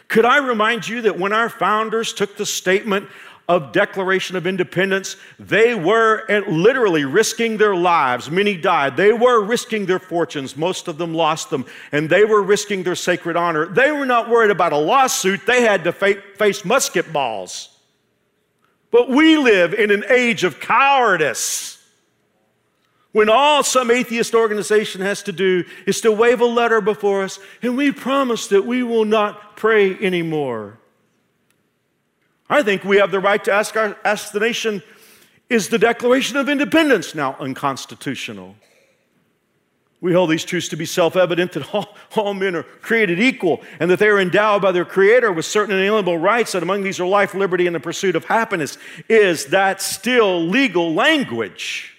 Could 0.08 0.26
I 0.26 0.38
remind 0.38 0.88
you 0.88 1.02
that 1.04 1.20
when 1.20 1.34
our 1.34 1.50
founders 1.50 2.14
took 2.14 2.36
the 2.36 2.46
statement 2.46 3.08
of 3.50 3.72
Declaration 3.72 4.36
of 4.36 4.46
Independence, 4.46 5.18
they 5.40 5.74
were 5.74 6.24
literally 6.48 7.04
risking 7.04 7.58
their 7.58 7.76
lives. 7.76 8.30
Many 8.30 8.56
died. 8.56 8.96
They 8.96 9.12
were 9.12 9.44
risking 9.44 9.88
their 9.88 9.98
fortunes. 9.98 10.56
Most 10.56 10.88
of 10.88 11.00
them 11.00 11.16
lost 11.16 11.50
them. 11.50 11.66
And 11.92 12.12
they 12.12 12.26
were 12.26 12.44
risking 12.44 12.84
their 12.84 12.96
sacred 12.96 13.36
honor. 13.36 13.66
They 13.66 13.92
were 13.92 14.06
not 14.06 14.30
worried 14.30 14.52
about 14.52 14.72
a 14.72 14.78
lawsuit, 14.78 15.48
they 15.48 15.64
had 15.64 15.84
to 15.86 15.92
fa- 15.92 16.22
face 16.38 16.64
musket 16.64 17.12
balls. 17.12 17.76
But 18.92 19.10
we 19.10 19.36
live 19.36 19.74
in 19.74 19.92
an 19.92 20.04
age 20.10 20.44
of 20.44 20.60
cowardice 20.60 21.84
when 23.12 23.30
all 23.30 23.64
some 23.64 23.90
atheist 23.90 24.36
organization 24.36 25.02
has 25.02 25.24
to 25.24 25.32
do 25.32 25.64
is 25.88 26.02
to 26.02 26.12
wave 26.12 26.42
a 26.42 26.46
letter 26.46 26.82
before 26.82 27.24
us 27.24 27.40
and 27.64 27.76
we 27.76 27.92
promise 27.92 28.48
that 28.48 28.66
we 28.66 28.84
will 28.84 29.06
not 29.06 29.58
pray 29.58 29.98
anymore. 29.98 30.80
I 32.50 32.64
think 32.64 32.84
we 32.84 32.98
have 32.98 33.12
the 33.12 33.20
right 33.20 33.44
to 33.44 33.52
ask, 33.52 33.76
our, 33.76 33.96
ask 34.04 34.32
the 34.32 34.40
nation 34.40 34.82
is 35.50 35.70
the 35.70 35.80
Declaration 35.80 36.38
of 36.38 36.48
Independence 36.48 37.16
now 37.16 37.36
unconstitutional? 37.40 38.56
We 40.02 40.14
hold 40.14 40.30
these 40.30 40.46
truths 40.46 40.70
to 40.70 40.78
be 40.78 40.86
self 40.86 41.16
evident 41.16 41.52
that 41.54 41.74
all, 41.74 41.96
all, 42.16 42.34
men 42.34 42.56
are 42.56 42.64
created 42.64 43.20
equal 43.20 43.62
and 43.80 43.92
that 43.92 44.00
they 44.00 44.08
are 44.08 44.20
endowed 44.20 44.62
by 44.62 44.72
their 44.72 44.86
Creator 44.86 45.32
with 45.34 45.46
certain 45.46 45.76
inalienable 45.76 46.18
rights, 46.18 46.54
that 46.54 46.64
among 46.64 46.84
these 46.84 47.00
are 47.00 47.06
life, 47.06 47.34
liberty, 47.34 47.68
and 47.68 47.76
the 47.76 47.80
pursuit 47.80 48.16
of 48.16 48.26
happiness. 48.26 48.78
Is 49.10 49.48
that 49.48 49.82
still 49.82 50.42
legal 50.42 50.94
language? 50.94 51.96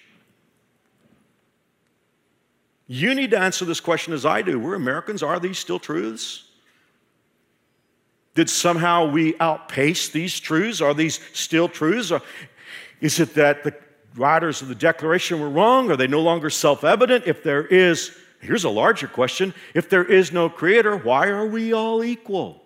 You 2.87 3.13
need 3.13 3.31
to 3.31 3.39
answer 3.39 3.63
this 3.65 3.79
question 3.79 4.13
as 4.13 4.25
I 4.25 4.41
do. 4.41 4.59
We're 4.59 4.75
Americans. 4.75 5.21
Are 5.23 5.39
these 5.39 5.59
still 5.59 5.79
truths? 5.79 6.50
Did 8.33 8.49
somehow 8.49 9.09
we 9.09 9.37
outpace 9.39 10.09
these 10.09 10.39
truths? 10.39 10.81
Are 10.81 10.93
these 10.93 11.19
still 11.33 11.67
truths? 11.67 12.11
Or 12.11 12.21
is 13.01 13.19
it 13.19 13.33
that 13.35 13.63
the 13.63 13.75
writers 14.15 14.61
of 14.61 14.67
the 14.67 14.75
Declaration 14.75 15.41
were 15.41 15.49
wrong? 15.49 15.91
Are 15.91 15.97
they 15.97 16.07
no 16.07 16.21
longer 16.21 16.49
self 16.49 16.83
evident? 16.83 17.25
If 17.27 17.43
there 17.43 17.65
is, 17.65 18.15
here's 18.39 18.63
a 18.63 18.69
larger 18.69 19.07
question 19.07 19.53
if 19.73 19.89
there 19.89 20.05
is 20.05 20.31
no 20.31 20.49
creator, 20.49 20.95
why 20.95 21.27
are 21.27 21.45
we 21.45 21.73
all 21.73 22.03
equal? 22.03 22.61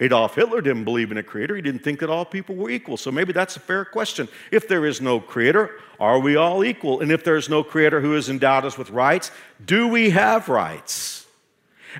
Adolf 0.00 0.34
Hitler 0.34 0.60
didn't 0.60 0.84
believe 0.84 1.12
in 1.12 1.18
a 1.18 1.22
creator. 1.22 1.54
He 1.54 1.62
didn't 1.62 1.84
think 1.84 2.00
that 2.00 2.10
all 2.10 2.24
people 2.24 2.56
were 2.56 2.70
equal. 2.70 2.96
So 2.96 3.12
maybe 3.12 3.32
that's 3.32 3.56
a 3.56 3.60
fair 3.60 3.84
question. 3.84 4.26
If 4.50 4.66
there 4.66 4.84
is 4.84 5.00
no 5.00 5.20
creator, 5.20 5.70
are 6.00 6.18
we 6.18 6.34
all 6.34 6.64
equal? 6.64 7.00
And 7.00 7.12
if 7.12 7.22
there 7.22 7.36
is 7.36 7.48
no 7.48 7.62
creator 7.62 8.00
who 8.00 8.12
has 8.12 8.28
endowed 8.28 8.64
us 8.64 8.76
with 8.76 8.90
rights, 8.90 9.30
do 9.64 9.86
we 9.86 10.10
have 10.10 10.48
rights? 10.48 11.21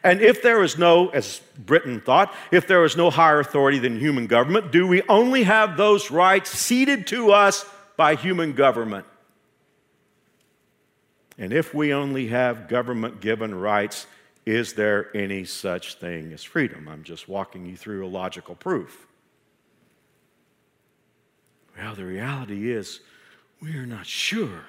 And 0.02 0.20
if 0.20 0.42
there 0.42 0.62
is 0.62 0.78
no, 0.78 1.08
as 1.08 1.40
Britain 1.58 2.00
thought, 2.00 2.34
if 2.50 2.66
there 2.66 2.84
is 2.84 2.96
no 2.96 3.10
higher 3.10 3.40
authority 3.40 3.78
than 3.78 3.98
human 3.98 4.26
government, 4.26 4.72
do 4.72 4.86
we 4.86 5.02
only 5.02 5.42
have 5.42 5.76
those 5.76 6.10
rights 6.10 6.50
ceded 6.50 7.06
to 7.08 7.32
us 7.32 7.64
by 7.96 8.14
human 8.14 8.52
government? 8.52 9.06
And 11.38 11.52
if 11.52 11.74
we 11.74 11.92
only 11.92 12.28
have 12.28 12.68
government 12.68 13.20
given 13.20 13.54
rights, 13.54 14.06
is 14.44 14.74
there 14.74 15.14
any 15.16 15.44
such 15.44 15.94
thing 15.94 16.32
as 16.32 16.42
freedom? 16.42 16.88
I'm 16.88 17.04
just 17.04 17.28
walking 17.28 17.66
you 17.66 17.76
through 17.76 18.06
a 18.06 18.08
logical 18.08 18.54
proof. 18.54 19.06
Well, 21.76 21.94
the 21.94 22.04
reality 22.04 22.70
is, 22.70 23.00
we 23.60 23.76
are 23.76 23.86
not 23.86 24.06
sure. 24.06 24.64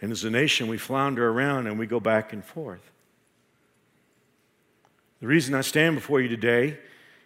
And 0.00 0.12
as 0.12 0.24
a 0.24 0.30
nation, 0.30 0.68
we 0.68 0.78
flounder 0.78 1.28
around 1.28 1.66
and 1.66 1.78
we 1.78 1.86
go 1.86 2.00
back 2.00 2.32
and 2.32 2.44
forth. 2.44 2.90
The 5.20 5.26
reason 5.26 5.54
I 5.54 5.60
stand 5.60 5.96
before 5.96 6.20
you 6.20 6.28
today 6.28 6.78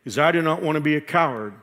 is 0.05 0.19
I 0.19 0.33
do 0.33 0.43
not 0.43 0.63
want 0.63 0.77
to 0.77 0.81
be 0.81 0.97
a 0.97 1.01
coward. 1.01 1.55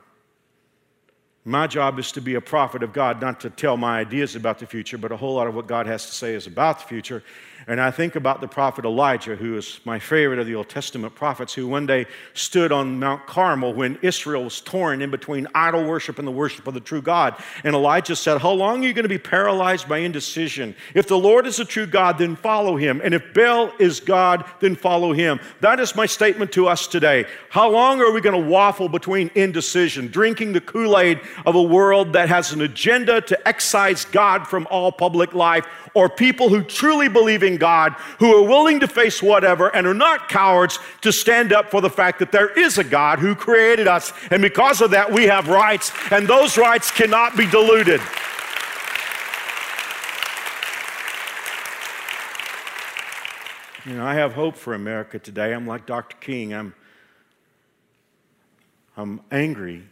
My 1.44 1.66
job 1.66 1.98
is 1.98 2.12
to 2.12 2.20
be 2.20 2.36
a 2.36 2.40
prophet 2.40 2.84
of 2.84 2.92
God, 2.92 3.20
not 3.20 3.40
to 3.40 3.50
tell 3.50 3.76
my 3.76 3.98
ideas 3.98 4.36
about 4.36 4.60
the 4.60 4.66
future, 4.66 4.96
but 4.96 5.10
a 5.10 5.16
whole 5.16 5.34
lot 5.34 5.48
of 5.48 5.56
what 5.56 5.66
God 5.66 5.86
has 5.86 6.06
to 6.06 6.12
say 6.12 6.34
is 6.34 6.46
about 6.46 6.78
the 6.78 6.84
future. 6.84 7.24
And 7.66 7.80
I 7.80 7.90
think 7.90 8.16
about 8.16 8.40
the 8.40 8.48
prophet 8.48 8.84
Elijah, 8.84 9.36
who 9.36 9.56
is 9.56 9.80
my 9.84 9.98
favorite 9.98 10.38
of 10.38 10.46
the 10.46 10.54
Old 10.54 10.68
Testament 10.68 11.14
prophets, 11.14 11.54
who 11.54 11.68
one 11.68 11.86
day 11.86 12.06
stood 12.34 12.72
on 12.72 12.98
Mount 12.98 13.26
Carmel 13.26 13.72
when 13.72 13.98
Israel 14.02 14.44
was 14.44 14.60
torn 14.60 15.00
in 15.00 15.10
between 15.10 15.46
idol 15.54 15.84
worship 15.84 16.18
and 16.18 16.26
the 16.26 16.32
worship 16.32 16.66
of 16.66 16.74
the 16.74 16.80
true 16.80 17.02
God. 17.02 17.36
And 17.62 17.74
Elijah 17.74 18.16
said, 18.16 18.40
How 18.40 18.50
long 18.50 18.82
are 18.82 18.88
you 18.88 18.92
going 18.92 19.04
to 19.04 19.08
be 19.08 19.18
paralyzed 19.18 19.88
by 19.88 19.98
indecision? 19.98 20.74
If 20.94 21.06
the 21.06 21.18
Lord 21.18 21.46
is 21.46 21.60
a 21.60 21.64
true 21.64 21.86
God, 21.86 22.18
then 22.18 22.34
follow 22.34 22.76
him. 22.76 23.00
And 23.02 23.14
if 23.14 23.32
Baal 23.32 23.72
is 23.78 24.00
God, 24.00 24.44
then 24.60 24.74
follow 24.74 25.12
him. 25.12 25.38
That 25.60 25.78
is 25.78 25.94
my 25.94 26.06
statement 26.06 26.52
to 26.52 26.66
us 26.66 26.88
today. 26.88 27.26
How 27.48 27.70
long 27.70 28.00
are 28.00 28.12
we 28.12 28.20
going 28.20 28.40
to 28.40 28.50
waffle 28.50 28.88
between 28.88 29.30
indecision, 29.34 30.08
drinking 30.08 30.52
the 30.52 30.60
Kool 30.60 30.98
Aid 30.98 31.20
of 31.46 31.54
a 31.54 31.62
world 31.62 32.12
that 32.14 32.28
has 32.28 32.52
an 32.52 32.60
agenda 32.60 33.20
to 33.22 33.48
excise 33.48 34.04
God 34.04 34.46
from 34.46 34.66
all 34.70 34.92
public 34.92 35.32
life? 35.34 35.66
or 35.94 36.08
people 36.08 36.48
who 36.48 36.62
truly 36.62 37.08
believe 37.08 37.42
in 37.42 37.56
God, 37.56 37.92
who 38.18 38.34
are 38.36 38.48
willing 38.48 38.80
to 38.80 38.88
face 38.88 39.22
whatever 39.22 39.68
and 39.74 39.86
are 39.86 39.94
not 39.94 40.28
cowards 40.28 40.78
to 41.02 41.12
stand 41.12 41.52
up 41.52 41.70
for 41.70 41.80
the 41.80 41.90
fact 41.90 42.18
that 42.18 42.32
there 42.32 42.48
is 42.58 42.78
a 42.78 42.84
God 42.84 43.18
who 43.18 43.34
created 43.34 43.86
us. 43.86 44.12
And 44.30 44.40
because 44.40 44.80
of 44.80 44.90
that, 44.92 45.12
we 45.12 45.24
have 45.24 45.48
rights, 45.48 45.92
and 46.10 46.26
those 46.26 46.56
rights 46.56 46.90
cannot 46.90 47.36
be 47.36 47.46
diluted. 47.46 48.00
You 53.84 53.94
know, 53.94 54.06
I 54.06 54.14
have 54.14 54.32
hope 54.32 54.56
for 54.56 54.74
America 54.74 55.18
today. 55.18 55.52
I'm 55.52 55.66
like 55.66 55.86
Dr. 55.86 56.16
King. 56.18 56.54
I'm, 56.54 56.72
I'm 58.96 59.20
angry, 59.32 59.82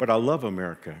but 0.00 0.08
I 0.08 0.14
love 0.14 0.44
America. 0.44 0.96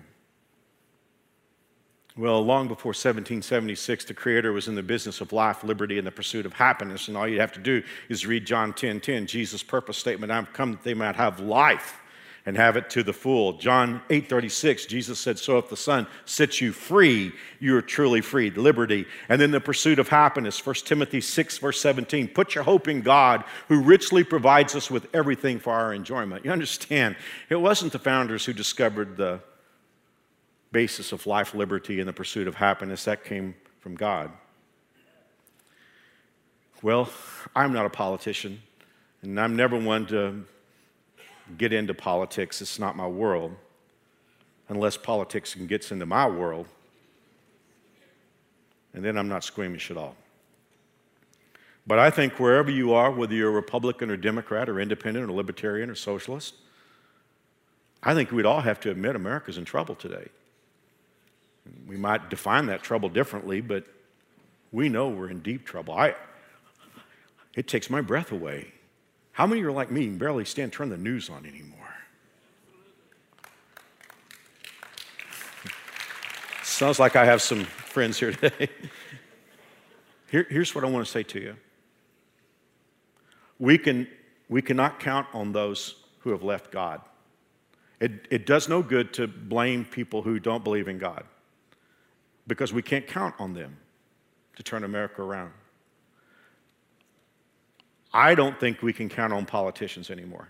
Well, 2.18 2.44
long 2.44 2.68
before 2.68 2.90
1776, 2.90 4.04
the 4.04 4.12
Creator 4.12 4.52
was 4.52 4.68
in 4.68 4.74
the 4.74 4.82
business 4.82 5.22
of 5.22 5.32
life, 5.32 5.64
liberty, 5.64 5.96
and 5.96 6.06
the 6.06 6.10
pursuit 6.10 6.44
of 6.44 6.52
happiness. 6.52 7.08
And 7.08 7.16
all 7.16 7.26
you 7.26 7.40
have 7.40 7.52
to 7.52 7.60
do 7.60 7.82
is 8.10 8.26
read 8.26 8.44
John 8.44 8.74
10 8.74 9.00
10, 9.00 9.26
Jesus' 9.26 9.62
purpose 9.62 9.96
statement 9.96 10.30
I've 10.30 10.52
come 10.52 10.72
that 10.72 10.82
they 10.82 10.92
might 10.92 11.16
have 11.16 11.40
life 11.40 12.02
and 12.46 12.56
have 12.56 12.76
it 12.76 12.88
to 12.90 13.02
the 13.02 13.12
full. 13.12 13.54
John 13.54 14.00
8 14.08 14.28
36, 14.28 14.86
Jesus 14.86 15.18
said, 15.18 15.38
So 15.38 15.58
if 15.58 15.68
the 15.68 15.76
Son 15.76 16.06
sets 16.24 16.60
you 16.60 16.72
free, 16.72 17.32
you 17.58 17.76
are 17.76 17.82
truly 17.82 18.20
freed. 18.20 18.56
Liberty. 18.56 19.06
And 19.28 19.40
then 19.40 19.50
the 19.50 19.60
pursuit 19.60 19.98
of 19.98 20.08
happiness. 20.08 20.64
1 20.64 20.74
Timothy 20.76 21.20
6, 21.20 21.58
verse 21.58 21.80
17. 21.80 22.28
Put 22.28 22.54
your 22.54 22.64
hope 22.64 22.88
in 22.88 23.02
God, 23.02 23.44
who 23.68 23.80
richly 23.80 24.24
provides 24.24 24.74
us 24.74 24.90
with 24.90 25.06
everything 25.14 25.58
for 25.58 25.72
our 25.72 25.92
enjoyment. 25.92 26.44
You 26.44 26.50
understand, 26.50 27.16
it 27.48 27.56
wasn't 27.56 27.92
the 27.92 27.98
founders 27.98 28.44
who 28.44 28.52
discovered 28.52 29.16
the 29.16 29.40
basis 30.72 31.12
of 31.12 31.26
life, 31.26 31.54
liberty, 31.54 32.00
and 32.00 32.08
the 32.08 32.12
pursuit 32.12 32.48
of 32.48 32.54
happiness. 32.54 33.04
That 33.04 33.24
came 33.24 33.54
from 33.80 33.94
God. 33.96 34.30
Well, 36.82 37.10
I'm 37.54 37.74
not 37.74 37.84
a 37.84 37.90
politician, 37.90 38.62
and 39.20 39.38
I'm 39.38 39.54
never 39.54 39.78
one 39.78 40.06
to 40.06 40.44
get 41.58 41.72
into 41.72 41.94
politics. 41.94 42.60
It's 42.60 42.78
not 42.78 42.96
my 42.96 43.06
world, 43.06 43.54
unless 44.68 44.96
politics 44.96 45.54
gets 45.54 45.92
into 45.92 46.06
my 46.06 46.28
world. 46.28 46.66
And 48.94 49.04
then 49.04 49.16
I'm 49.16 49.28
not 49.28 49.44
squeamish 49.44 49.90
at 49.90 49.96
all. 49.96 50.16
But 51.86 51.98
I 51.98 52.10
think 52.10 52.38
wherever 52.38 52.70
you 52.70 52.92
are, 52.92 53.10
whether 53.10 53.34
you're 53.34 53.50
a 53.50 53.52
Republican 53.52 54.10
or 54.10 54.16
Democrat 54.16 54.68
or 54.68 54.80
independent 54.80 55.28
or 55.28 55.32
libertarian 55.32 55.90
or 55.90 55.94
socialist, 55.94 56.54
I 58.02 58.14
think 58.14 58.30
we'd 58.30 58.46
all 58.46 58.60
have 58.60 58.80
to 58.80 58.90
admit 58.90 59.16
America's 59.16 59.58
in 59.58 59.64
trouble 59.64 59.94
today. 59.94 60.28
We 61.86 61.96
might 61.96 62.30
define 62.30 62.66
that 62.66 62.82
trouble 62.82 63.08
differently, 63.08 63.60
but 63.60 63.86
we 64.72 64.88
know 64.88 65.08
we're 65.08 65.30
in 65.30 65.40
deep 65.40 65.64
trouble. 65.66 65.94
I, 65.94 66.14
it 67.54 67.68
takes 67.68 67.90
my 67.90 68.00
breath 68.00 68.32
away. 68.32 68.72
How 69.32 69.46
many 69.46 69.62
are 69.62 69.72
like 69.72 69.90
me 69.90 70.06
and 70.06 70.18
barely 70.18 70.44
stand 70.44 70.72
turn 70.72 70.88
the 70.88 70.96
news 70.96 71.30
on 71.30 71.46
anymore? 71.46 71.78
Sounds 76.62 76.98
like 76.98 77.16
I 77.16 77.24
have 77.24 77.42
some 77.42 77.64
friends 77.64 78.18
here 78.18 78.32
today. 78.32 78.68
Here, 80.30 80.46
here's 80.48 80.76
what 80.76 80.84
I 80.84 80.86
want 80.86 81.04
to 81.04 81.10
say 81.10 81.24
to 81.24 81.40
you. 81.40 81.56
We, 83.58 83.78
can, 83.78 84.06
we 84.48 84.62
cannot 84.62 85.00
count 85.00 85.26
on 85.34 85.50
those 85.50 85.96
who 86.20 86.30
have 86.30 86.44
left 86.44 86.70
God. 86.70 87.00
It, 87.98 88.28
it 88.30 88.46
does 88.46 88.68
no 88.68 88.80
good 88.80 89.12
to 89.14 89.26
blame 89.26 89.84
people 89.84 90.22
who 90.22 90.38
don't 90.38 90.62
believe 90.62 90.86
in 90.86 90.98
God 90.98 91.24
because 92.46 92.72
we 92.72 92.80
can't 92.80 93.06
count 93.06 93.34
on 93.38 93.54
them 93.54 93.76
to 94.54 94.62
turn 94.62 94.84
America 94.84 95.20
around. 95.20 95.50
I 98.12 98.34
don't 98.34 98.58
think 98.58 98.82
we 98.82 98.92
can 98.92 99.08
count 99.08 99.32
on 99.32 99.46
politicians 99.46 100.10
anymore. 100.10 100.48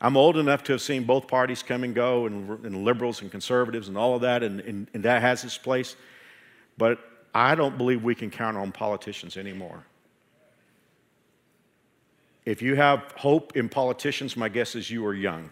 I'm 0.00 0.16
old 0.16 0.36
enough 0.36 0.64
to 0.64 0.72
have 0.72 0.82
seen 0.82 1.04
both 1.04 1.28
parties 1.28 1.62
come 1.62 1.84
and 1.84 1.94
go, 1.94 2.26
and, 2.26 2.64
and 2.64 2.84
liberals 2.84 3.22
and 3.22 3.30
conservatives 3.30 3.86
and 3.86 3.96
all 3.96 4.16
of 4.16 4.22
that, 4.22 4.42
and, 4.42 4.60
and, 4.60 4.88
and 4.92 5.04
that 5.04 5.22
has 5.22 5.44
its 5.44 5.56
place. 5.56 5.94
But 6.76 6.98
I 7.32 7.54
don't 7.54 7.78
believe 7.78 8.02
we 8.02 8.16
can 8.16 8.28
count 8.28 8.56
on 8.56 8.72
politicians 8.72 9.36
anymore. 9.36 9.84
If 12.44 12.60
you 12.60 12.74
have 12.74 13.12
hope 13.16 13.56
in 13.56 13.68
politicians, 13.68 14.36
my 14.36 14.48
guess 14.48 14.74
is 14.74 14.90
you 14.90 15.06
are 15.06 15.14
young. 15.14 15.48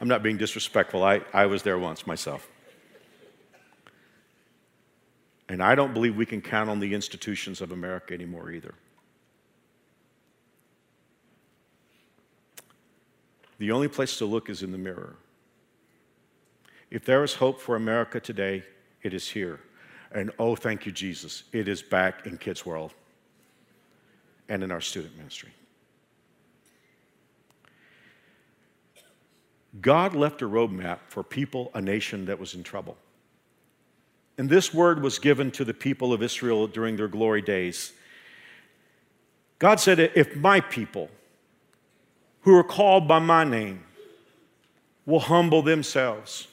I'm 0.00 0.08
not 0.08 0.22
being 0.22 0.36
disrespectful. 0.36 1.04
I, 1.04 1.22
I 1.32 1.46
was 1.46 1.62
there 1.62 1.78
once 1.78 2.06
myself. 2.06 2.48
And 5.48 5.62
I 5.62 5.74
don't 5.74 5.94
believe 5.94 6.16
we 6.16 6.26
can 6.26 6.42
count 6.42 6.68
on 6.68 6.78
the 6.78 6.94
institutions 6.94 7.60
of 7.60 7.72
America 7.72 8.12
anymore 8.12 8.50
either. 8.50 8.74
The 13.58 13.72
only 13.72 13.88
place 13.88 14.18
to 14.18 14.24
look 14.24 14.50
is 14.50 14.62
in 14.62 14.72
the 14.72 14.78
mirror. 14.78 15.16
If 16.90 17.04
there 17.04 17.24
is 17.24 17.34
hope 17.34 17.60
for 17.60 17.76
America 17.76 18.20
today, 18.20 18.62
it 19.02 19.12
is 19.12 19.28
here. 19.28 19.60
And 20.12 20.30
oh, 20.38 20.54
thank 20.54 20.86
you, 20.86 20.92
Jesus, 20.92 21.44
it 21.52 21.68
is 21.68 21.82
back 21.82 22.26
in 22.26 22.38
Kids 22.38 22.64
World 22.64 22.94
and 24.48 24.62
in 24.62 24.70
our 24.70 24.80
student 24.80 25.16
ministry. 25.16 25.50
God 29.80 30.14
left 30.14 30.40
a 30.40 30.48
roadmap 30.48 30.98
for 31.08 31.22
people, 31.22 31.70
a 31.74 31.80
nation 31.80 32.24
that 32.26 32.38
was 32.38 32.54
in 32.54 32.62
trouble. 32.62 32.96
And 34.38 34.48
this 34.48 34.72
word 34.72 35.02
was 35.02 35.18
given 35.18 35.50
to 35.52 35.64
the 35.64 35.74
people 35.74 36.12
of 36.12 36.22
Israel 36.22 36.66
during 36.66 36.96
their 36.96 37.08
glory 37.08 37.42
days. 37.42 37.92
God 39.58 39.80
said, 39.80 39.98
If 39.98 40.36
my 40.36 40.60
people, 40.60 41.10
who 42.42 42.56
are 42.56 42.64
called 42.64 43.08
by 43.08 43.18
my 43.18 43.44
name, 43.44 43.84
will 45.04 45.20
humble 45.20 45.62
themselves 45.62 46.46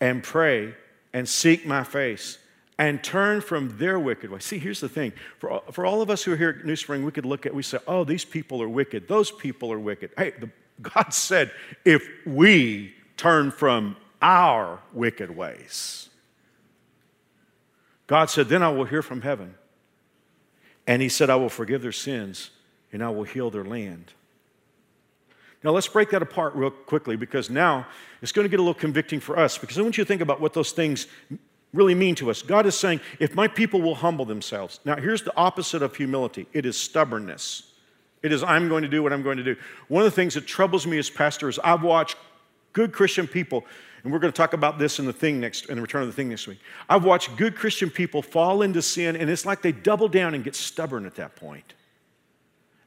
and 0.00 0.22
pray 0.22 0.74
and 1.12 1.28
seek 1.28 1.66
my 1.66 1.84
face 1.84 2.38
and 2.78 3.04
turn 3.04 3.42
from 3.42 3.76
their 3.76 3.98
wicked 3.98 4.30
way. 4.30 4.38
See, 4.38 4.58
here's 4.58 4.80
the 4.80 4.88
thing. 4.88 5.12
For, 5.38 5.62
for 5.70 5.84
all 5.84 6.00
of 6.00 6.08
us 6.08 6.22
who 6.22 6.32
are 6.32 6.36
here 6.36 6.56
at 6.58 6.64
New 6.64 6.76
Spring, 6.76 7.04
we 7.04 7.12
could 7.12 7.26
look 7.26 7.44
at, 7.44 7.54
we 7.54 7.62
say, 7.62 7.78
oh, 7.86 8.04
these 8.04 8.24
people 8.24 8.62
are 8.62 8.68
wicked. 8.68 9.06
Those 9.06 9.30
people 9.30 9.70
are 9.70 9.78
wicked. 9.78 10.10
Hey, 10.16 10.32
the 10.40 10.48
God 10.82 11.12
said, 11.12 11.50
if 11.84 12.08
we 12.26 12.94
turn 13.16 13.50
from 13.50 13.96
our 14.22 14.80
wicked 14.92 15.34
ways, 15.34 16.09
God 18.10 18.28
said, 18.28 18.48
then 18.48 18.60
I 18.60 18.70
will 18.70 18.86
hear 18.86 19.02
from 19.02 19.20
heaven. 19.20 19.54
And 20.84 21.00
He 21.00 21.08
said, 21.08 21.30
I 21.30 21.36
will 21.36 21.48
forgive 21.48 21.80
their 21.80 21.92
sins 21.92 22.50
and 22.92 23.04
I 23.04 23.08
will 23.10 23.22
heal 23.22 23.50
their 23.50 23.62
land. 23.62 24.12
Now, 25.62 25.70
let's 25.70 25.86
break 25.86 26.10
that 26.10 26.20
apart 26.20 26.56
real 26.56 26.72
quickly 26.72 27.14
because 27.14 27.50
now 27.50 27.86
it's 28.20 28.32
going 28.32 28.44
to 28.44 28.48
get 28.48 28.58
a 28.58 28.64
little 28.64 28.74
convicting 28.74 29.20
for 29.20 29.38
us 29.38 29.58
because 29.58 29.78
I 29.78 29.82
want 29.82 29.96
you 29.96 30.02
to 30.02 30.08
think 30.08 30.22
about 30.22 30.40
what 30.40 30.54
those 30.54 30.72
things 30.72 31.06
really 31.72 31.94
mean 31.94 32.16
to 32.16 32.32
us. 32.32 32.42
God 32.42 32.66
is 32.66 32.76
saying, 32.76 33.00
if 33.20 33.36
my 33.36 33.46
people 33.46 33.80
will 33.80 33.94
humble 33.94 34.24
themselves. 34.24 34.80
Now, 34.84 34.96
here's 34.96 35.22
the 35.22 35.36
opposite 35.36 35.80
of 35.80 35.94
humility 35.94 36.48
it 36.52 36.66
is 36.66 36.76
stubbornness. 36.76 37.70
It 38.24 38.32
is, 38.32 38.42
I'm 38.42 38.68
going 38.68 38.82
to 38.82 38.88
do 38.88 39.04
what 39.04 39.12
I'm 39.12 39.22
going 39.22 39.36
to 39.36 39.44
do. 39.44 39.54
One 39.86 40.04
of 40.04 40.10
the 40.10 40.16
things 40.16 40.34
that 40.34 40.48
troubles 40.48 40.84
me 40.84 40.98
as 40.98 41.08
pastor 41.08 41.48
is 41.48 41.60
I've 41.60 41.84
watched 41.84 42.16
good 42.72 42.90
Christian 42.90 43.28
people, 43.28 43.64
and 44.02 44.12
we're 44.12 44.18
going 44.18 44.32
to 44.32 44.36
talk 44.36 44.52
about 44.52 44.78
this 44.78 44.98
in 44.98 45.06
the 45.06 45.12
thing 45.12 45.40
next, 45.40 45.66
in 45.68 45.76
the 45.76 45.82
return 45.82 46.02
of 46.02 46.08
the 46.08 46.14
thing 46.14 46.28
next 46.28 46.46
week. 46.46 46.60
I've 46.88 47.04
watched 47.04 47.36
good 47.36 47.54
Christian 47.54 47.90
people 47.90 48.22
fall 48.22 48.62
into 48.62 48.80
sin, 48.82 49.16
and 49.16 49.28
it's 49.28 49.44
like 49.44 49.62
they 49.62 49.72
double 49.72 50.08
down 50.08 50.34
and 50.34 50.42
get 50.42 50.54
stubborn 50.54 51.04
at 51.06 51.16
that 51.16 51.36
point. 51.36 51.74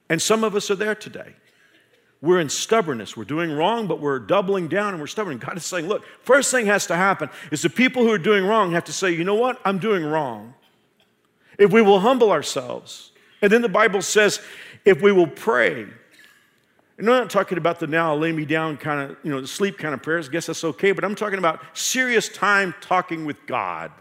And 0.09 0.21
some 0.21 0.43
of 0.43 0.55
us 0.55 0.69
are 0.71 0.75
there 0.75 0.95
today. 0.95 1.33
We're 2.21 2.39
in 2.39 2.49
stubbornness. 2.49 3.17
We're 3.17 3.25
doing 3.25 3.51
wrong, 3.51 3.85
but 3.87 3.99
we're 3.99 4.19
doubling 4.19 4.69
down 4.69 4.93
and 4.93 4.99
we're 5.01 5.07
stubborn. 5.07 5.39
God 5.39 5.57
is 5.57 5.65
saying, 5.65 5.87
look, 5.87 6.05
first 6.21 6.51
thing 6.51 6.67
has 6.67 6.87
to 6.87 6.95
happen 6.95 7.29
is 7.51 7.61
the 7.61 7.69
people 7.69 8.03
who 8.03 8.11
are 8.11 8.17
doing 8.17 8.45
wrong 8.45 8.71
have 8.71 8.85
to 8.85 8.93
say, 8.93 9.11
you 9.11 9.25
know 9.25 9.35
what? 9.35 9.59
I'm 9.65 9.77
doing 9.77 10.05
wrong. 10.05 10.53
If 11.59 11.73
we 11.73 11.81
will 11.81 11.99
humble 11.99 12.31
ourselves. 12.31 13.11
And 13.41 13.51
then 13.51 13.61
the 13.61 13.67
Bible 13.67 14.01
says, 14.01 14.39
if 14.85 15.01
we 15.01 15.11
will 15.11 15.27
pray. 15.27 15.85
And 17.03 17.11
I'm 17.11 17.17
not 17.17 17.29
talking 17.29 17.57
about 17.57 17.81
the 17.81 17.87
now 17.87 18.15
lay 18.15 18.31
me 18.31 18.45
down 18.45 18.77
kind 18.77 19.11
of, 19.11 19.17
you 19.23 19.29
know, 19.29 19.43
sleep 19.43 19.77
kind 19.77 19.93
of 19.93 20.01
prayers. 20.01 20.29
I 20.29 20.31
guess 20.31 20.45
that's 20.45 20.63
okay. 20.63 20.93
But 20.93 21.03
I'm 21.03 21.15
talking 21.15 21.37
about 21.37 21.59
serious 21.73 22.29
time 22.29 22.73
talking 22.79 23.25
with 23.25 23.45
God. 23.45 23.91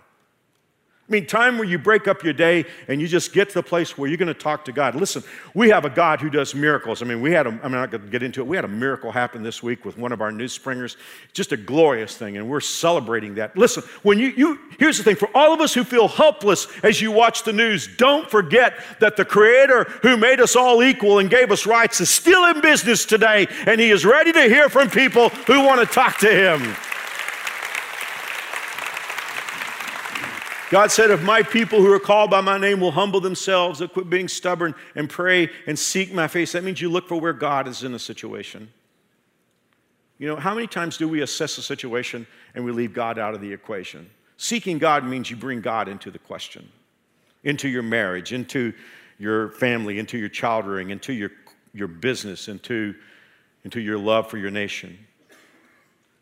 I 1.12 1.14
mean, 1.14 1.27
time 1.27 1.59
where 1.59 1.68
you 1.68 1.77
break 1.77 2.09
up 2.09 2.25
your 2.25 2.33
day 2.33 2.64
and 2.88 2.98
you 2.98 3.07
just 3.07 3.35
get 3.35 3.48
to 3.51 3.55
the 3.57 3.62
place 3.62 3.98
where 3.98 4.09
you're 4.09 4.16
going 4.16 4.29
to 4.29 4.35
talk 4.35 4.64
to 4.64 4.72
God. 4.72 4.94
Listen, 4.94 5.22
we 5.53 5.68
have 5.68 5.85
a 5.85 5.90
God 5.90 6.22
who 6.22 6.31
does 6.31 6.55
miracles. 6.55 7.03
I 7.03 7.05
mean, 7.05 7.20
we 7.20 7.33
had 7.33 7.46
a, 7.46 7.51
I'm 7.62 7.70
not 7.70 7.90
going 7.90 8.03
to 8.03 8.09
get 8.09 8.22
into 8.22 8.40
it. 8.40 8.46
We 8.46 8.57
had 8.57 8.64
a 8.64 8.68
miracle 8.68 9.12
happen 9.12 9.42
this 9.42 9.62
week 9.62 9.85
with 9.85 9.98
one 9.98 10.11
of 10.11 10.22
our 10.22 10.33
new 10.33 10.48
springers. 10.48 10.96
Just 11.35 11.53
a 11.53 11.59
glorious 11.59 12.16
thing, 12.16 12.38
and 12.38 12.48
we're 12.48 12.61
celebrating 12.61 13.35
that. 13.35 13.55
Listen, 13.59 13.83
when 14.03 14.18
you, 14.18 14.29
you, 14.29 14.59
here's 14.79 14.96
the 14.96 15.05
thing 15.05 15.16
for 15.16 15.29
all 15.35 15.53
of 15.53 15.61
us 15.61 15.75
who 15.75 15.85
feel 15.85 16.09
helpless 16.09 16.66
as 16.83 17.03
you 17.03 17.12
watch 17.12 17.42
the 17.42 17.53
news, 17.53 17.94
don't 17.98 18.31
forget 18.31 18.83
that 19.01 19.18
the 19.18 19.25
Creator 19.27 19.85
who 20.01 20.16
made 20.16 20.40
us 20.40 20.57
all 20.57 20.83
equal 20.83 21.18
and 21.18 21.29
gave 21.29 21.53
us 21.53 21.66
rights 21.66 22.01
is 22.01 22.09
still 22.09 22.46
in 22.46 22.62
business 22.62 23.05
today, 23.05 23.46
and 23.66 23.79
He 23.79 23.90
is 23.90 24.07
ready 24.07 24.33
to 24.33 24.44
hear 24.44 24.70
from 24.70 24.88
people 24.88 25.29
who 25.29 25.62
want 25.62 25.87
to 25.87 25.94
talk 25.94 26.16
to 26.20 26.35
Him. 26.35 26.75
God 30.72 30.90
said, 30.90 31.11
If 31.11 31.22
my 31.22 31.42
people 31.42 31.80
who 31.80 31.92
are 31.92 32.00
called 32.00 32.30
by 32.30 32.40
my 32.40 32.56
name 32.56 32.80
will 32.80 32.92
humble 32.92 33.20
themselves, 33.20 33.78
they'll 33.78 33.88
quit 33.88 34.08
being 34.08 34.26
stubborn 34.26 34.74
and 34.94 35.06
pray 35.08 35.50
and 35.66 35.78
seek 35.78 36.14
my 36.14 36.26
face. 36.26 36.52
That 36.52 36.64
means 36.64 36.80
you 36.80 36.88
look 36.88 37.08
for 37.08 37.20
where 37.20 37.35
God 37.35 37.68
is 37.68 37.82
in 37.82 37.92
a 37.92 37.98
situation. 37.98 38.72
You 40.18 40.28
know, 40.28 40.37
how 40.37 40.54
many 40.54 40.66
times 40.66 40.96
do 40.96 41.06
we 41.06 41.20
assess 41.20 41.58
a 41.58 41.62
situation 41.62 42.26
and 42.54 42.64
we 42.64 42.72
leave 42.72 42.94
God 42.94 43.18
out 43.18 43.35
of 43.35 43.42
the 43.42 43.52
equation? 43.52 44.08
Seeking 44.38 44.78
God 44.78 45.04
means 45.04 45.28
you 45.28 45.37
bring 45.37 45.61
God 45.61 45.88
into 45.88 46.11
the 46.11 46.18
question, 46.18 46.66
into 47.44 47.68
your 47.68 47.82
marriage, 47.82 48.32
into 48.32 48.72
your 49.18 49.50
family, 49.50 49.98
into 49.98 50.16
your 50.16 50.30
child 50.30 50.66
rearing, 50.66 50.88
into 50.88 51.12
your, 51.12 51.32
your 51.74 51.87
business, 51.87 52.48
into, 52.48 52.94
into 53.64 53.78
your 53.78 53.98
love 53.98 54.30
for 54.30 54.38
your 54.38 54.50
nation. 54.50 54.98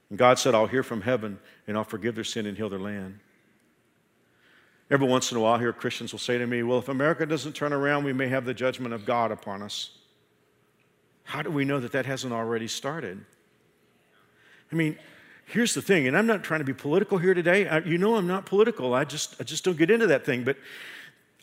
And 0.09 0.19
God 0.19 0.41
said, 0.41 0.57
I'll 0.57 0.67
hear 0.67 0.83
from 0.83 1.03
heaven 1.03 1.39
and 1.69 1.77
I'll 1.77 1.85
forgive 1.85 2.17
their 2.17 2.25
sin 2.25 2.47
and 2.47 2.57
heal 2.57 2.69
their 2.69 2.81
land. 2.81 3.21
Every 4.91 5.07
once 5.07 5.31
in 5.31 5.39
a 5.39 5.41
while, 5.41 5.59
here 5.59 5.73
Christians 5.73 6.13
will 6.13 6.19
say 6.19 6.37
to 6.39 6.47
me, 6.47 6.63
Well, 6.63 6.79
if 6.79 6.89
America 6.89 7.25
doesn't 7.25 7.53
turn 7.53 7.73
around, 7.73 8.05
we 8.05 8.13
may 8.13 8.29
have 8.29 8.45
the 8.45 8.55
judgment 8.55 8.93
of 8.93 9.05
God 9.05 9.31
upon 9.31 9.63
us. 9.63 9.91
How 11.25 11.43
do 11.43 11.51
we 11.51 11.65
know 11.65 11.79
that 11.79 11.93
that 11.93 12.07
hasn't 12.07 12.33
already 12.33 12.67
started? 12.67 13.25
I 14.73 14.75
mean, 14.75 14.99
here's 15.47 15.75
the 15.75 15.83
thing, 15.83 16.09
and 16.09 16.17
I'm 16.17 16.27
not 16.27 16.43
trying 16.43 16.61
to 16.61 16.65
be 16.65 16.73
political 16.73 17.19
here 17.19 17.35
today. 17.35 17.69
I, 17.69 17.79
you 17.79 17.99
know, 17.99 18.17
I'm 18.17 18.27
not 18.27 18.47
political. 18.47 18.95
I 18.95 19.05
just, 19.05 19.41
I 19.41 19.45
just 19.45 19.65
don't 19.65 19.79
get 19.79 19.91
into 19.91 20.09
that 20.09 20.27
thing. 20.27 20.43
But 20.43 20.57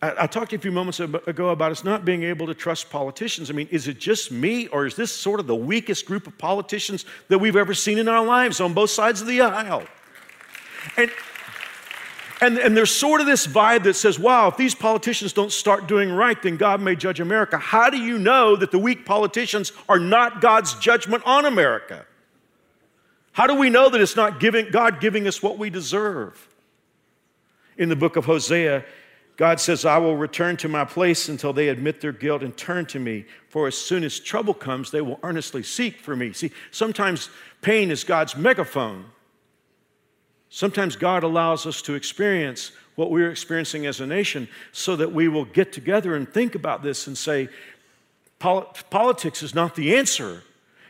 I, 0.01 0.23
I 0.23 0.27
talked 0.27 0.49
to 0.49 0.55
you 0.55 0.59
a 0.59 0.61
few 0.61 0.71
moments 0.73 0.99
ago 0.99 1.49
about 1.49 1.71
us 1.71 1.85
not 1.85 2.03
being 2.03 2.23
able 2.23 2.47
to 2.47 2.53
trust 2.53 2.89
politicians. 2.89 3.49
I 3.49 3.53
mean, 3.53 3.69
is 3.71 3.87
it 3.87 3.97
just 3.97 4.29
me, 4.29 4.67
or 4.67 4.85
is 4.85 4.95
this 4.95 5.11
sort 5.11 5.39
of 5.39 5.47
the 5.47 5.55
weakest 5.55 6.05
group 6.05 6.27
of 6.27 6.37
politicians 6.37 7.05
that 7.29 7.39
we've 7.39 7.55
ever 7.55 7.73
seen 7.73 7.97
in 7.97 8.09
our 8.09 8.25
lives 8.25 8.59
on 8.59 8.73
both 8.73 8.89
sides 8.89 9.21
of 9.21 9.27
the 9.27 9.39
aisle? 9.39 9.83
And 10.97 11.11
and, 12.39 12.57
and 12.59 12.77
there's 12.77 12.93
sort 12.93 13.19
of 13.19 13.27
this 13.27 13.47
vibe 13.47 13.83
that 13.83 13.95
says, 13.95 14.19
wow, 14.19 14.47
if 14.47 14.57
these 14.57 14.75
politicians 14.75 15.33
don't 15.33 15.51
start 15.51 15.87
doing 15.87 16.11
right, 16.11 16.39
then 16.41 16.57
God 16.57 16.81
may 16.81 16.95
judge 16.95 17.19
America. 17.19 17.57
How 17.57 17.89
do 17.89 17.97
you 17.97 18.19
know 18.19 18.55
that 18.55 18.71
the 18.71 18.77
weak 18.79 19.05
politicians 19.05 19.71
are 19.89 19.99
not 19.99 20.39
God's 20.39 20.75
judgment 20.75 21.23
on 21.25 21.45
America? 21.45 22.05
How 23.31 23.47
do 23.47 23.55
we 23.55 23.69
know 23.69 23.89
that 23.89 24.01
it's 24.01 24.15
not 24.15 24.39
giving, 24.39 24.69
God 24.71 24.99
giving 24.99 25.27
us 25.27 25.41
what 25.41 25.57
we 25.57 25.69
deserve? 25.69 26.47
In 27.77 27.89
the 27.89 27.95
book 27.95 28.15
of 28.15 28.25
Hosea, 28.25 28.83
God 29.35 29.59
says, 29.59 29.85
I 29.85 29.99
will 29.99 30.17
return 30.17 30.57
to 30.57 30.67
my 30.67 30.83
place 30.83 31.29
until 31.29 31.53
they 31.53 31.69
admit 31.69 32.01
their 32.01 32.11
guilt 32.11 32.41
and 32.41 32.57
turn 32.57 32.87
to 32.87 32.99
me. 32.99 33.25
For 33.49 33.67
as 33.67 33.75
soon 33.75 34.03
as 34.03 34.19
trouble 34.19 34.55
comes, 34.55 34.89
they 34.89 35.01
will 35.01 35.19
earnestly 35.21 35.61
seek 35.61 35.99
for 35.99 36.15
me. 36.15 36.33
See, 36.33 36.51
sometimes 36.71 37.29
pain 37.61 37.91
is 37.91 38.03
God's 38.03 38.35
megaphone. 38.35 39.05
Sometimes 40.49 40.95
God 40.95 41.23
allows 41.23 41.65
us 41.65 41.81
to 41.83 41.95
experience 41.95 42.71
what 42.95 43.11
we're 43.11 43.29
experiencing 43.29 43.85
as 43.85 43.99
a 43.99 44.07
nation 44.07 44.47
so 44.71 44.95
that 44.95 45.11
we 45.11 45.27
will 45.27 45.45
get 45.45 45.71
together 45.71 46.15
and 46.15 46.27
think 46.27 46.55
about 46.55 46.83
this 46.83 47.07
and 47.07 47.17
say, 47.17 47.49
politics 48.39 49.43
is 49.43 49.53
not 49.53 49.75
the 49.75 49.95
answer. 49.95 50.43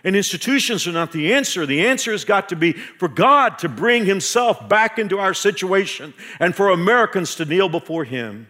And 0.04 0.16
institutions 0.16 0.88
are 0.88 0.92
not 0.94 1.12
the 1.12 1.34
answer. 1.34 1.66
The 1.66 1.86
answer 1.86 2.12
has 2.12 2.24
got 2.24 2.50
to 2.50 2.56
be 2.56 2.74
for 2.74 3.08
God 3.08 3.60
to 3.60 3.70
bring 3.70 4.06
Himself 4.06 4.70
back 4.70 5.00
into 5.00 5.20
our 5.20 5.34
situation 5.34 6.14
and 6.40 6.56
for 6.56 6.70
Americans 6.70 7.36
to 7.36 7.46
kneel 7.46 7.68
before 7.68 8.04
Him. 8.06 8.48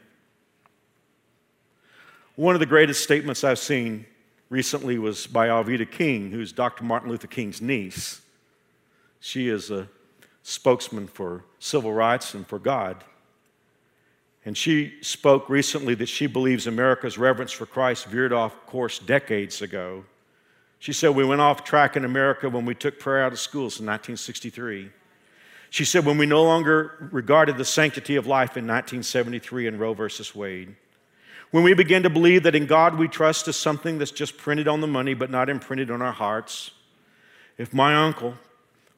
One 2.35 2.53
of 2.53 2.59
the 2.59 2.67
greatest 2.67 3.01
statements 3.01 3.43
I've 3.43 3.57
seen 3.57 4.05
recently 4.49 4.99
was 4.99 5.25
by 5.25 5.47
Alveda 5.47 5.89
King, 5.89 6.29
who's 6.29 6.51
Dr. 6.51 6.83
Martin 6.83 7.09
Luther 7.09 7.27
King's 7.27 7.61
niece. 7.61 8.21
She 9.19 9.49
is 9.49 9.71
a 9.71 9.87
spokesman 10.47 11.07
for 11.07 11.43
civil 11.59 11.91
rights 11.91 12.33
and 12.33 12.47
for 12.47 12.57
God. 12.57 13.03
And 14.45 14.55
she 14.55 14.93
spoke 15.01 15.49
recently 15.49 15.93
that 15.95 16.07
she 16.07 16.25
believes 16.25 16.67
America's 16.67 17.17
reverence 17.17 17.51
for 17.51 17.65
Christ 17.65 18.05
veered 18.05 18.31
off 18.31 18.65
course 18.65 18.97
decades 18.97 19.61
ago. 19.61 20.05
She 20.79 20.93
said, 20.93 21.09
We 21.09 21.25
went 21.25 21.41
off 21.41 21.65
track 21.65 21.97
in 21.97 22.05
America 22.05 22.49
when 22.49 22.65
we 22.65 22.75
took 22.75 22.97
prayer 22.97 23.25
out 23.25 23.33
of 23.33 23.39
schools 23.39 23.81
in 23.81 23.85
1963. 23.85 24.89
She 25.69 25.83
said, 25.83 26.05
When 26.05 26.17
we 26.17 26.25
no 26.25 26.43
longer 26.43 27.09
regarded 27.11 27.57
the 27.57 27.65
sanctity 27.65 28.15
of 28.15 28.25
life 28.25 28.55
in 28.55 28.65
1973 28.65 29.67
in 29.67 29.77
Roe 29.77 29.93
versus 29.93 30.33
Wade. 30.33 30.73
When 31.51 31.65
we 31.65 31.73
begin 31.73 32.03
to 32.03 32.09
believe 32.09 32.43
that 32.43 32.55
in 32.55 32.67
God 32.67 32.97
we 32.97 33.09
trust 33.09 33.49
is 33.49 33.57
something 33.57 33.97
that's 33.97 34.11
just 34.11 34.37
printed 34.37 34.69
on 34.69 34.79
the 34.79 34.87
money 34.87 35.13
but 35.13 35.29
not 35.29 35.49
imprinted 35.49 35.91
on 35.91 36.01
our 36.01 36.13
hearts. 36.13 36.71
If 37.57 37.73
my 37.73 37.95
uncle, 37.95 38.35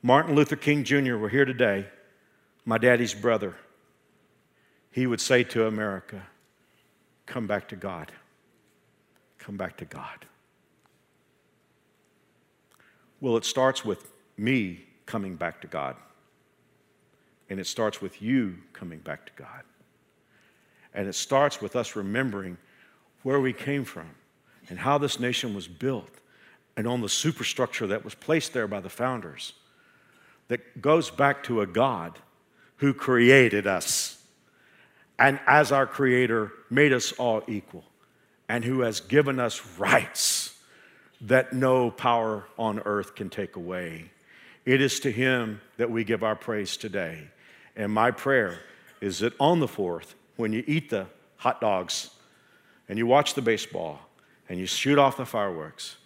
Martin 0.02 0.34
Luther 0.34 0.56
King 0.56 0.84
Jr. 0.84 1.18
were 1.18 1.30
here 1.30 1.46
today, 1.46 1.86
my 2.66 2.78
daddy's 2.78 3.14
brother, 3.14 3.56
he 4.92 5.06
would 5.06 5.20
say 5.20 5.44
to 5.44 5.68
America, 5.68 6.22
Come 7.26 7.48
back 7.48 7.68
to 7.70 7.76
God. 7.76 8.12
Come 9.38 9.56
back 9.56 9.78
to 9.78 9.86
God. 9.86 10.26
Well, 13.22 13.38
it 13.38 13.46
starts 13.46 13.86
with 13.86 14.12
me 14.38 14.86
coming 15.06 15.36
back 15.36 15.62
to 15.62 15.68
God. 15.68 15.96
And 17.50 17.60
it 17.60 17.68
starts 17.68 18.02
with 18.02 18.22
you 18.22 18.56
coming 18.74 19.00
back 19.00 19.26
to 19.26 19.32
God. 19.36 19.64
And 20.94 21.08
it 21.08 21.14
starts 21.14 21.62
with 21.62 21.76
us 21.76 21.96
remembering 21.96 22.58
where 23.24 23.40
we 23.40 23.54
came 23.54 23.84
from 23.84 24.10
and 24.70 24.80
how 24.80 24.98
this 24.98 25.20
nation 25.20 25.54
was 25.54 25.68
built 25.68 26.12
and 26.78 26.88
on 26.88 27.02
the 27.02 27.10
superstructure 27.10 27.88
that 27.88 28.04
was 28.04 28.16
placed 28.16 28.54
there 28.54 28.68
by 28.68 28.80
the 28.80 28.90
founders 28.90 29.54
that 30.50 30.82
goes 30.82 31.10
back 31.10 31.44
to 31.44 31.62
a 31.62 31.66
God 31.66 32.20
who 32.78 32.94
created 32.94 33.66
us 33.66 34.22
and, 35.18 35.40
as 35.48 35.72
our 35.72 35.86
Creator, 35.86 36.52
made 36.70 36.94
us 36.94 37.12
all 37.14 37.42
equal 37.48 37.84
and 38.48 38.66
who 38.66 38.82
has 38.82 39.00
given 39.00 39.40
us 39.40 39.62
rights 39.78 40.58
that 41.22 41.54
no 41.54 41.92
power 41.92 42.46
on 42.58 42.80
earth 42.80 43.16
can 43.16 43.30
take 43.30 43.56
away. 43.56 44.12
It 44.66 44.82
is 44.82 45.00
to 45.02 45.12
Him 45.12 45.62
that 45.78 45.92
we 45.92 46.04
give 46.04 46.24
our 46.24 46.36
praise 46.36 46.78
today. 46.78 47.28
And 47.76 47.92
my 47.92 48.12
prayer 48.12 48.60
is 49.02 49.20
that 49.20 49.34
on 49.40 49.60
the 49.60 49.68
fourth, 49.68 50.16
when 50.38 50.54
you 50.54 50.64
eat 50.68 50.90
the 50.90 51.08
hot 51.38 51.62
dogs 51.62 52.10
and 52.88 52.98
you 52.98 53.06
watch 53.06 53.34
the 53.34 53.42
baseball 53.42 54.00
and 54.48 54.58
you 54.58 54.66
shoot 54.66 54.98
off 54.98 55.18
the 55.18 55.26
fireworks, 55.26 55.98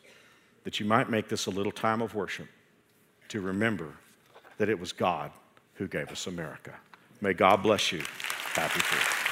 that 0.63 0.79
you 0.79 0.85
might 0.85 1.09
make 1.09 1.29
this 1.29 1.45
a 1.45 1.51
little 1.51 1.71
time 1.71 2.01
of 2.01 2.15
worship 2.15 2.47
to 3.29 3.41
remember 3.41 3.93
that 4.57 4.69
it 4.69 4.79
was 4.79 4.91
God 4.91 5.31
who 5.75 5.87
gave 5.87 6.09
us 6.09 6.27
America. 6.27 6.73
May 7.21 7.33
God 7.33 7.63
bless 7.63 7.91
you. 7.91 8.01
Happy 8.53 8.79
Fourth. 8.79 9.22